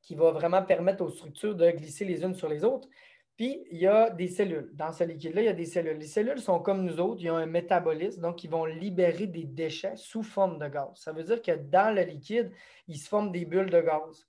[0.01, 2.87] qui va vraiment permettre aux structures de glisser les unes sur les autres.
[3.35, 4.69] Puis, il y a des cellules.
[4.73, 5.97] Dans ce liquide-là, il y a des cellules.
[5.97, 9.43] Les cellules sont comme nous autres, ils ont un métabolisme, donc ils vont libérer des
[9.43, 10.89] déchets sous forme de gaz.
[10.95, 12.51] Ça veut dire que dans le liquide,
[12.87, 14.27] il se forment des bulles de gaz.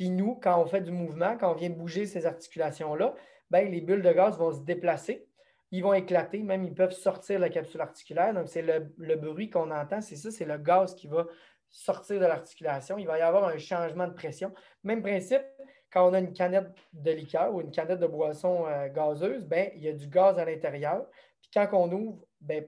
[0.00, 3.14] Puis nous, quand on fait du mouvement, quand on vient bouger ces articulations-là,
[3.50, 5.28] ben, les bulles de gaz vont se déplacer,
[5.72, 8.32] ils vont éclater, même ils peuvent sortir de la capsule articulaire.
[8.32, 11.26] Donc, c'est le, bruit qu'on entend, c'est ça, c'est le gaz qui va
[11.68, 12.96] sortir de l'articulation.
[12.96, 14.54] Il va y avoir un changement de pression.
[14.84, 15.42] Même principe,
[15.92, 19.68] quand on a une canette de liqueur ou une canette de boisson euh, gazeuse, ben,
[19.74, 21.04] il y a du gaz à l'intérieur.
[21.52, 22.64] Quand on ouvre, ben,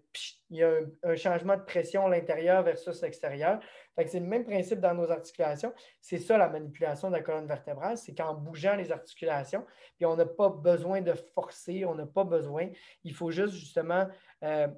[0.50, 3.60] il y a un, changement de pression à l'intérieur versus l'extérieur.
[3.96, 5.72] C'est le même principe dans nos articulations.
[6.00, 9.64] C'est ça la manipulation de la colonne vertébrale, c'est qu'en bougeant les articulations,
[9.96, 12.68] puis on n'a pas besoin de forcer, on n'a pas besoin.
[13.04, 14.08] Il faut juste justement
[14.42, 14.68] euh,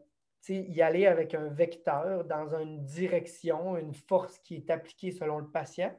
[0.49, 5.49] y aller avec un vecteur dans une direction, une force qui est appliquée selon le
[5.49, 5.93] patient.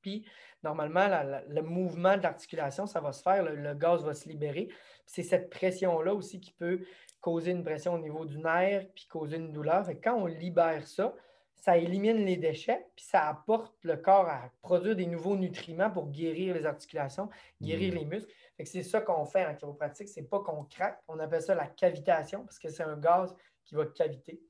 [0.00, 0.26] Puis,
[0.62, 1.08] normalement,
[1.48, 4.68] le mouvement de l'articulation, ça va se faire, le, gaz va se libérer.
[5.06, 6.80] C'est cette pression-là aussi qui peut
[7.24, 9.88] causer une pression au niveau du nerf, puis causer une douleur.
[10.02, 11.14] quand on libère ça,
[11.54, 16.10] ça élimine les déchets, puis ça apporte le corps à produire des nouveaux nutriments pour
[16.10, 17.30] guérir les articulations,
[17.62, 17.96] guérir mmh.
[17.96, 18.32] les muscles.
[18.62, 22.44] c'est ça qu'on fait en chiropratique, c'est pas qu'on craque, on appelle ça la cavitation,
[22.44, 24.42] parce que c'est un gaz qui va caviter.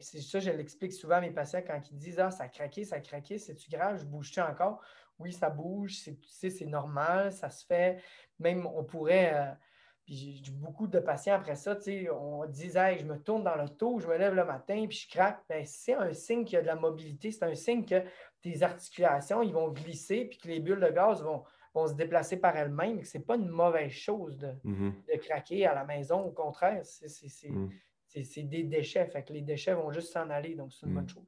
[0.00, 2.84] C'est ça, je l'explique souvent à mes patients quand ils disent Ah, ça a craqué,
[2.84, 4.80] ça a craqué, c'est-tu grave, je bouge-tu encore?
[5.18, 8.02] Oui, ça bouge, c'est normal, ça se fait.
[8.38, 9.34] Même, on pourrait.
[9.34, 9.52] Euh,
[10.04, 11.78] puis j'ai beaucoup de patients après ça,
[12.12, 14.98] on dit hey, je me tourne dans le taux, je me lève le matin, puis
[14.98, 15.42] je craque.
[15.48, 18.02] Ben, c'est un signe qu'il y a de la mobilité, c'est un signe que
[18.42, 21.42] tes articulations, ils vont glisser, puis que les bulles de gaz vont,
[21.74, 24.92] vont se déplacer par elles-mêmes, que ce n'est pas une mauvaise chose de, mm-hmm.
[25.12, 26.20] de, craquer à la maison.
[26.20, 27.70] Au contraire, c'est mm
[28.22, 29.06] c'est des déchets.
[29.06, 31.08] Fait que les déchets vont juste s'en aller, donc c'est une bonne hmm.
[31.08, 31.24] chose.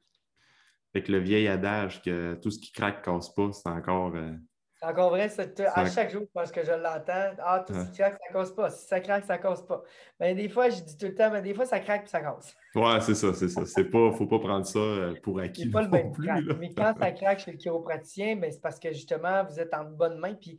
[0.92, 4.14] Fait que le vieil adage que tout ce qui craque casse pas, c'est encore.
[4.14, 4.32] Euh,
[4.78, 5.30] c'est encore vrai,
[5.74, 7.30] à chaque jour, parce que je l'entends.
[7.38, 8.70] Ah, tout ce qui craque, ça casse pas.
[8.70, 9.82] Si ça craque, ça casse pas.
[10.20, 12.20] Mais des fois, je dis tout le temps, mais des fois, ça craque et ça
[12.20, 12.54] casse.
[12.74, 13.62] Ouais, c'est ça, c'est ça.
[13.78, 15.62] Il ne faut pas prendre ça euh, pour acquis.
[15.62, 18.92] C'est pas le même plus, Mais quand ça craque chez le chiropraticien, c'est parce que
[18.92, 20.34] justement, vous êtes en bonne main.
[20.34, 20.58] Puis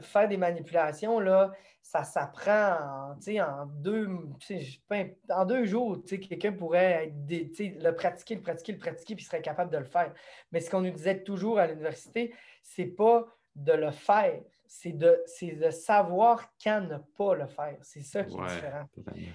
[0.00, 1.52] faire des manipulations, là,
[1.82, 2.76] ça s'apprend
[3.12, 4.08] en, en, deux,
[5.30, 5.98] en deux jours.
[6.06, 10.12] Quelqu'un pourrait le pratiquer, le pratiquer, le pratiquer, puis serait capable de le faire.
[10.52, 15.20] Mais ce qu'on nous disait toujours à l'université, c'est pas de le faire, c'est de,
[15.42, 17.76] de, savoir quand ne pas le faire.
[17.82, 18.84] C'est ça qui est différent.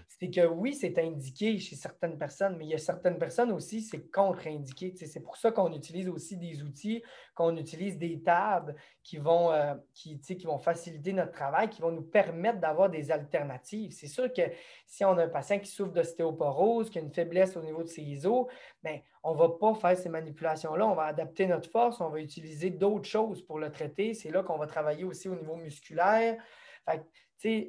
[0.08, 3.82] C'est que oui, c'est indiqué chez certaines personnes, mais il y a certaines personnes aussi,
[3.82, 4.94] c'est contre-indiqué.
[4.96, 7.04] C'est pour ça qu'on utilise aussi des outils,
[7.36, 12.02] qu'on utilise des tables qui vont, euh, qui, vont faciliter notre travail, qui vont nous
[12.02, 13.92] permettre d'avoir des alternatives.
[13.92, 14.42] C'est sûr que
[14.88, 17.90] si on a un patient qui souffre d'ostéoporose, qui a une faiblesse au niveau de
[17.90, 18.48] ses os,
[18.82, 20.88] bien, on ne va pas faire ces manipulations-là.
[20.88, 24.14] On va adapter notre force, on va utiliser d'autres choses pour le traiter.
[24.14, 26.38] C'est là qu'on va travailler aussi au niveau musculaire.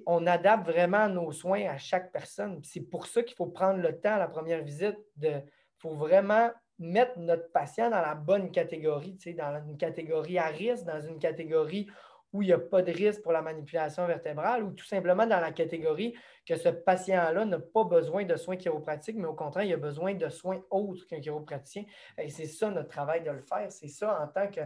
[0.06, 2.60] on adapte vraiment nos soins à chaque personne.
[2.62, 4.96] C'est pour ça qu'il faut prendre le temps à la première visite.
[5.20, 5.42] Il
[5.78, 11.00] faut vraiment mettre notre patient dans la bonne catégorie, dans une catégorie à risque, dans
[11.00, 11.88] une catégorie
[12.32, 15.40] où il n'y a pas de risque pour la manipulation vertébrale ou tout simplement dans
[15.40, 16.14] la catégorie
[16.44, 20.14] que ce patient-là n'a pas besoin de soins chiropratiques, mais au contraire, il a besoin
[20.14, 21.84] de soins autres qu'un chiropraticien.
[22.18, 23.70] Et c'est ça notre travail de le faire.
[23.70, 24.60] C'est ça en tant que,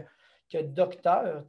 [0.51, 1.45] que docteur,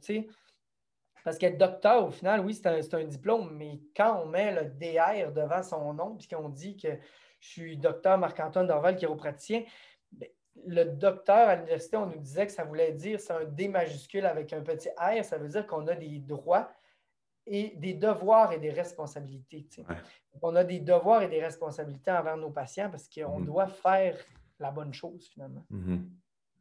[1.23, 5.31] Parce qu'être docteur, au final, oui, c'est un, diplôme, mais quand on met le DR
[5.33, 6.89] devant son nom, puis qu'on dit que
[7.39, 9.63] je suis docteur Marc-Antoine Dorval, chiropraticien,
[10.65, 14.25] le docteur à l'université, on nous disait que ça voulait dire c'est un D majuscule
[14.25, 16.71] avec un petit R, ça veut dire qu'on a des droits
[17.45, 19.65] et des devoirs et des responsabilités.
[20.41, 23.45] On a des devoirs et des responsabilités envers nos patients parce qu'on mm-hmm.
[23.45, 24.17] doit faire
[24.59, 25.65] la bonne chose finalement.
[25.71, 26.01] Mm-hmm.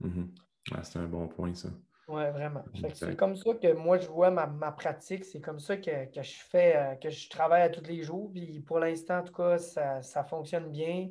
[0.03, 0.83] Mm-hmm.
[0.83, 1.69] c'est un bon point, ça.
[2.09, 2.65] Oui, vraiment.
[2.95, 5.25] C'est comme ça que moi, je vois ma, pratique.
[5.25, 8.31] C'est comme ça que, je fais, euh, que je travaille à tous les jours.
[8.33, 11.09] Puis pour l'instant, en tout cas, ça, fonctionne bien.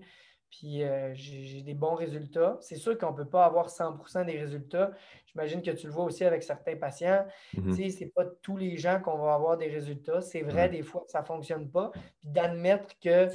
[0.52, 2.58] Puis euh, j'ai des bons résultats.
[2.60, 4.92] C'est sûr qu'on ne peut pas avoir 100% des résultats.
[5.26, 7.26] J'imagine que tu le vois aussi avec certains patients.
[7.56, 7.76] Mm-hmm.
[7.76, 10.22] Tu sais, Ce n'est pas tous les gens qu'on va avoir des résultats.
[10.22, 11.92] C'est vrai, des fois, que ça ne fonctionne pas.
[12.20, 13.30] Puis d'admettre que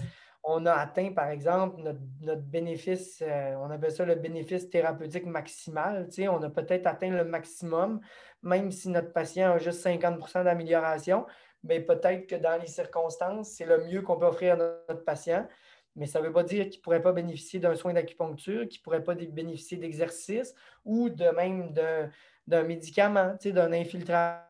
[0.48, 1.82] on a atteint, par exemple,
[2.20, 6.08] notre, bénéfice, euh, on appelle ça le bénéfice thérapeutique maximal.
[6.30, 8.00] on a peut-être atteint le maximum,
[8.42, 11.26] même si notre patient a juste 50% d'amélioration,
[11.64, 15.48] mais peut-être que dans les circonstances, c'est le mieux qu'on peut offrir à notre patient.
[15.96, 18.80] Mais ça ne veut pas dire qu'il ne pourrait pas bénéficier d'un soin d'acupuncture, qu'il
[18.80, 21.72] ne pourrait pas bénéficier d'exercice ou de même
[22.46, 24.46] d'un médicament, d'un infiltration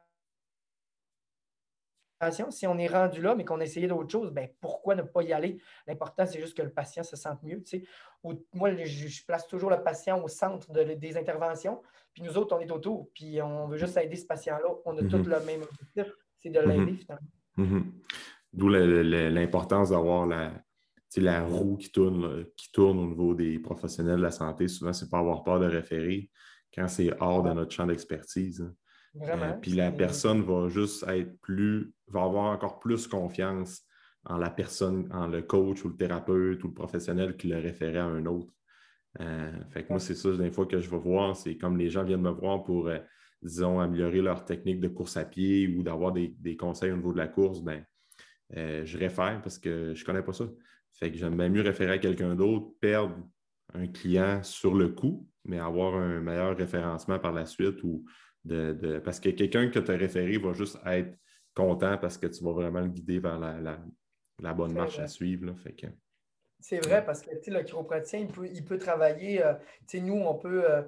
[2.51, 5.23] si on est rendu là, mais qu'on a essayé d'autres choses, ben, pourquoi ne pas
[5.23, 5.59] y aller?
[5.87, 7.63] L'important, c'est juste que le patient se sente mieux.
[8.55, 11.83] moi, je, place toujours le patient au centre des interventions,
[12.15, 14.69] puis nous autres, on est autour, puis on veut juste aider ce patient-là.
[14.85, 15.29] On a tous mm-hmm.
[15.29, 16.99] le même objectif, c'est de l'aider mm-hmm.
[16.99, 17.29] finalement.
[17.59, 17.85] Mm-hmm.
[18.53, 20.53] D'où l'importance d'avoir la,
[21.17, 24.69] la roue qui tourne, qui tourne au niveau des professionnels de la santé.
[24.69, 26.31] Souvent, c'est pas avoir peur de référer
[26.75, 28.61] quand c'est hors de notre champ d'expertise.
[28.61, 28.75] Hein.
[29.23, 33.83] Euh, puis la personne va juste être plus, va avoir encore plus confiance
[34.25, 37.99] en la personne, en le coach ou le thérapeute ou le professionnel qui le référait
[37.99, 38.53] à un autre.
[39.21, 41.89] Euh, fait que moi, c'est ça, des fois que je vais voir, c'est comme les
[41.89, 42.99] gens viennent me voir pour, euh,
[43.41, 47.19] disons, améliorer leur technique de course à pied ou d'avoir des, conseils au niveau de
[47.19, 47.85] la course, ben,
[48.51, 50.45] je réfère parce que je ne connais pas ça.
[50.99, 53.17] Fait que j'aime bien mieux référer à quelqu'un d'autre, perdre
[53.75, 58.05] un client sur le coup, mais avoir un meilleur référencement par la suite ou
[59.05, 61.17] parce que quelqu'un que tu as référé va juste être
[61.55, 65.55] content parce que tu vas vraiment le guider vers la, bonne marche à suivre.
[66.61, 69.45] C'est vrai parce que le chiropraticien, il peut, travailler.
[69.45, 69.55] Euh,
[69.95, 70.71] nous, on peut.
[70.71, 70.83] Euh,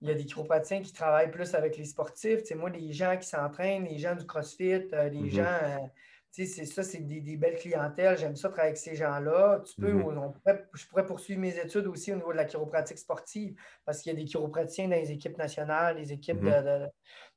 [0.00, 2.40] il y a des chiropraticiens qui travaillent plus avec les sportifs.
[2.56, 5.30] moi, les gens qui s'entraînent, les gens du CrossFit, euh, les mm-hmm.
[5.30, 5.92] gens
[6.32, 8.16] c'est ça, c'est des, belles clientèles.
[8.16, 9.62] J'aime ça travailler avec ces gens-là.
[9.66, 10.64] Tu peux, mm-hmm.
[10.72, 13.54] je pourrais poursuivre mes études aussi au niveau de la chiropratique sportive
[13.84, 16.88] parce qu'il y a des chiropraticiens dans les équipes nationales, les équipes mm-hmm.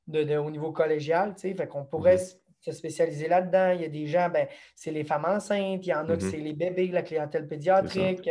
[0.08, 1.34] de, au niveau collégial.
[1.36, 2.45] Fait qu'on pourrait mm-hmm.
[2.60, 3.70] Se spécialiser là-dedans.
[3.70, 6.22] Il y a des gens, ben, c'est les femmes enceintes, il y en a que
[6.22, 8.30] c'est les bébés, la clientèle pédiatrique.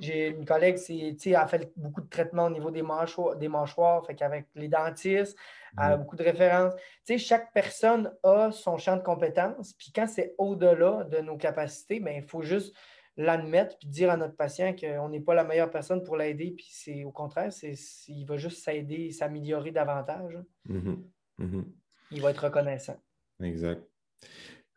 [0.00, 4.04] J'ai une collègue qui a fait beaucoup de traitements au niveau des mâchoires, des mâchoires
[4.06, 5.36] fait qu'avec les dentistes
[5.76, 6.74] a beaucoup de références.
[7.18, 12.14] Chaque personne a son champ de compétences, puis quand c'est au-delà de nos capacités, bien,
[12.14, 12.74] il faut juste
[13.16, 16.68] l'admettre puis dire à notre patient qu'on n'est pas la meilleure personne pour l'aider, puis
[16.70, 17.74] c'est au contraire, c'est,
[18.06, 20.38] il va juste s'aider, s'améliorer davantage.
[20.68, 20.96] Mm-hmm.
[21.40, 21.64] Mm-hmm.
[22.12, 22.96] Il va être reconnaissant.
[23.42, 23.82] Exact.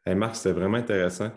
[0.06, 1.32] Marc, c'était vraiment intéressant.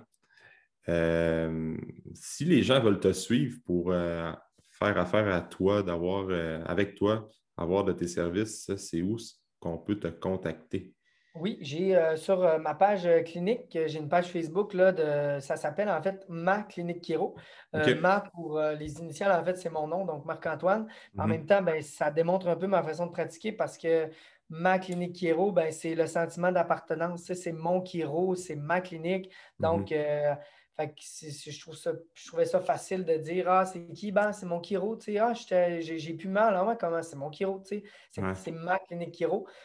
[0.88, 1.76] Euh,
[2.14, 4.32] si les gens veulent te suivre pour euh,
[4.70, 9.16] faire affaire à toi, d'avoir euh, avec toi, avoir de tes services, c'est où
[9.60, 10.92] qu'on peut te contacter?
[11.36, 16.00] Oui, j'ai sur ma page clinique, j'ai une page Facebook, là, de, ça s'appelle en
[16.00, 17.34] fait Ma Clinique Kiro.
[17.72, 20.86] Ma pour les initiales, en fait, c'est mon nom, donc Marc-Antoine.
[21.18, 21.30] En mhm.
[21.30, 24.08] même temps, ben, ça démontre un peu ma façon de pratiquer parce que
[24.50, 27.32] Ma Clinique Kiro, ben, c'est le sentiment d'appartenance.
[27.32, 29.30] C'est mon Kiro, c'est ma clinique.
[29.58, 30.36] Donc, mhm.
[30.76, 31.02] Fait que
[31.50, 34.10] je, trouve ça, je trouvais ça facile de dire Ah, c'est qui?
[34.10, 35.18] Ben, c'est mon sais.
[35.18, 36.56] Ah, j'ai plus mal.
[36.56, 37.00] Ah, comment?
[37.00, 37.84] C'est mon sais.
[38.10, 39.24] C'est ma clinique.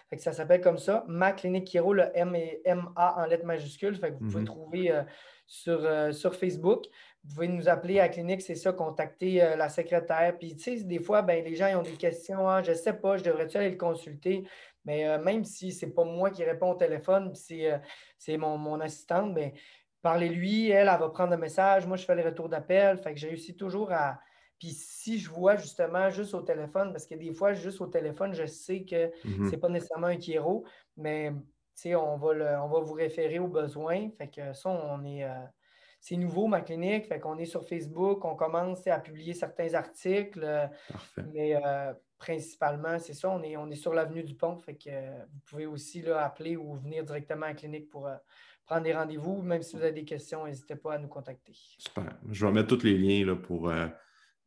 [0.09, 1.05] Fait que ça s'appelle comme ça.
[1.07, 3.95] Ma clinique chiro, le M et M-A en lettres majuscules.
[3.95, 4.45] Fait que vous pouvez mm-hmm.
[4.45, 5.03] trouver euh,
[5.47, 6.85] sur, euh, sur Facebook.
[7.23, 10.37] Vous pouvez nous appeler à la clinique, c'est ça, contacter euh, la secrétaire.
[10.37, 12.47] Puis, tu sais, des fois, ben, les gens ils ont des questions.
[12.47, 14.47] Ah, je ne sais pas, je devrais-tu aller le consulter?
[14.89, 19.35] Mais même si ce n'est pas moi qui réponds au téléphone, c'est mon, mon assistante,
[19.35, 19.51] ben,
[20.01, 21.85] Parlez-lui, elle, elle va prendre un message.
[21.85, 22.97] Moi, je fais le retour d'appel.
[22.97, 24.19] Fait que j'ai réussi toujours à.
[24.57, 28.33] Puis si je vois justement juste au téléphone, parce que des fois, juste au téléphone,
[28.33, 29.45] je sais que mhm.
[29.45, 30.65] ce n'est pas nécessairement un chiro,
[30.97, 31.33] mais
[31.85, 34.09] on va, on va vous référer aux besoins.
[34.17, 35.23] Fait que ça, on est.
[35.23, 35.45] Euh,
[35.99, 37.07] c'est nouveau, ma clinique.
[37.07, 40.69] Fait qu'on est sur Facebook, on commence à publier certains articles.
[41.33, 44.57] Mais euh, principalement, c'est ça, on est, on est sur l'avenue du Pont.
[44.57, 48.15] Fait que vous pouvez aussi là, appeler ou venir directement à la clinique pour, euh,
[48.69, 49.41] prendre des rendez-vous.
[49.41, 51.53] Même si vous avez des questions, n'hésitez pas à nous contacter.
[51.53, 52.17] Super.
[52.29, 53.87] Je vais mettre tous les liens là, pour euh,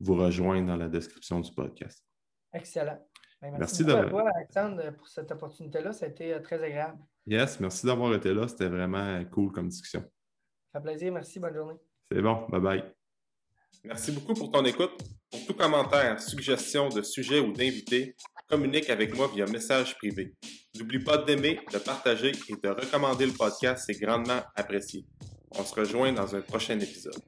[0.00, 2.05] vous rejoindre dans la description du podcast.
[2.53, 3.05] Excellent.
[3.40, 5.92] Ben, merci, beaucoup à toi, Alexandre, pour cette opportunité-là.
[5.92, 6.98] Ça a été euh, très agréable.
[7.26, 8.46] Yes, merci d'avoir été là.
[8.46, 10.05] C'était vraiment cool comme discussion.
[10.73, 11.12] Ça fait plaisir.
[11.12, 11.39] Merci.
[11.39, 11.75] Bonne journée.
[12.11, 12.47] C'est bon.
[12.49, 12.85] Bye bye.
[13.85, 14.93] Merci beaucoup pour ton écoute.
[15.31, 18.16] Pour tout commentaire, suggestion de sujet ou d'invité,
[18.49, 20.35] communique avec moi via message privé.
[20.79, 25.07] N'oublie pas d'aimer, de partager et de recommander le podcast, c'est grandement apprécié.
[25.59, 27.20] On se rejoint dans un prochain épisode.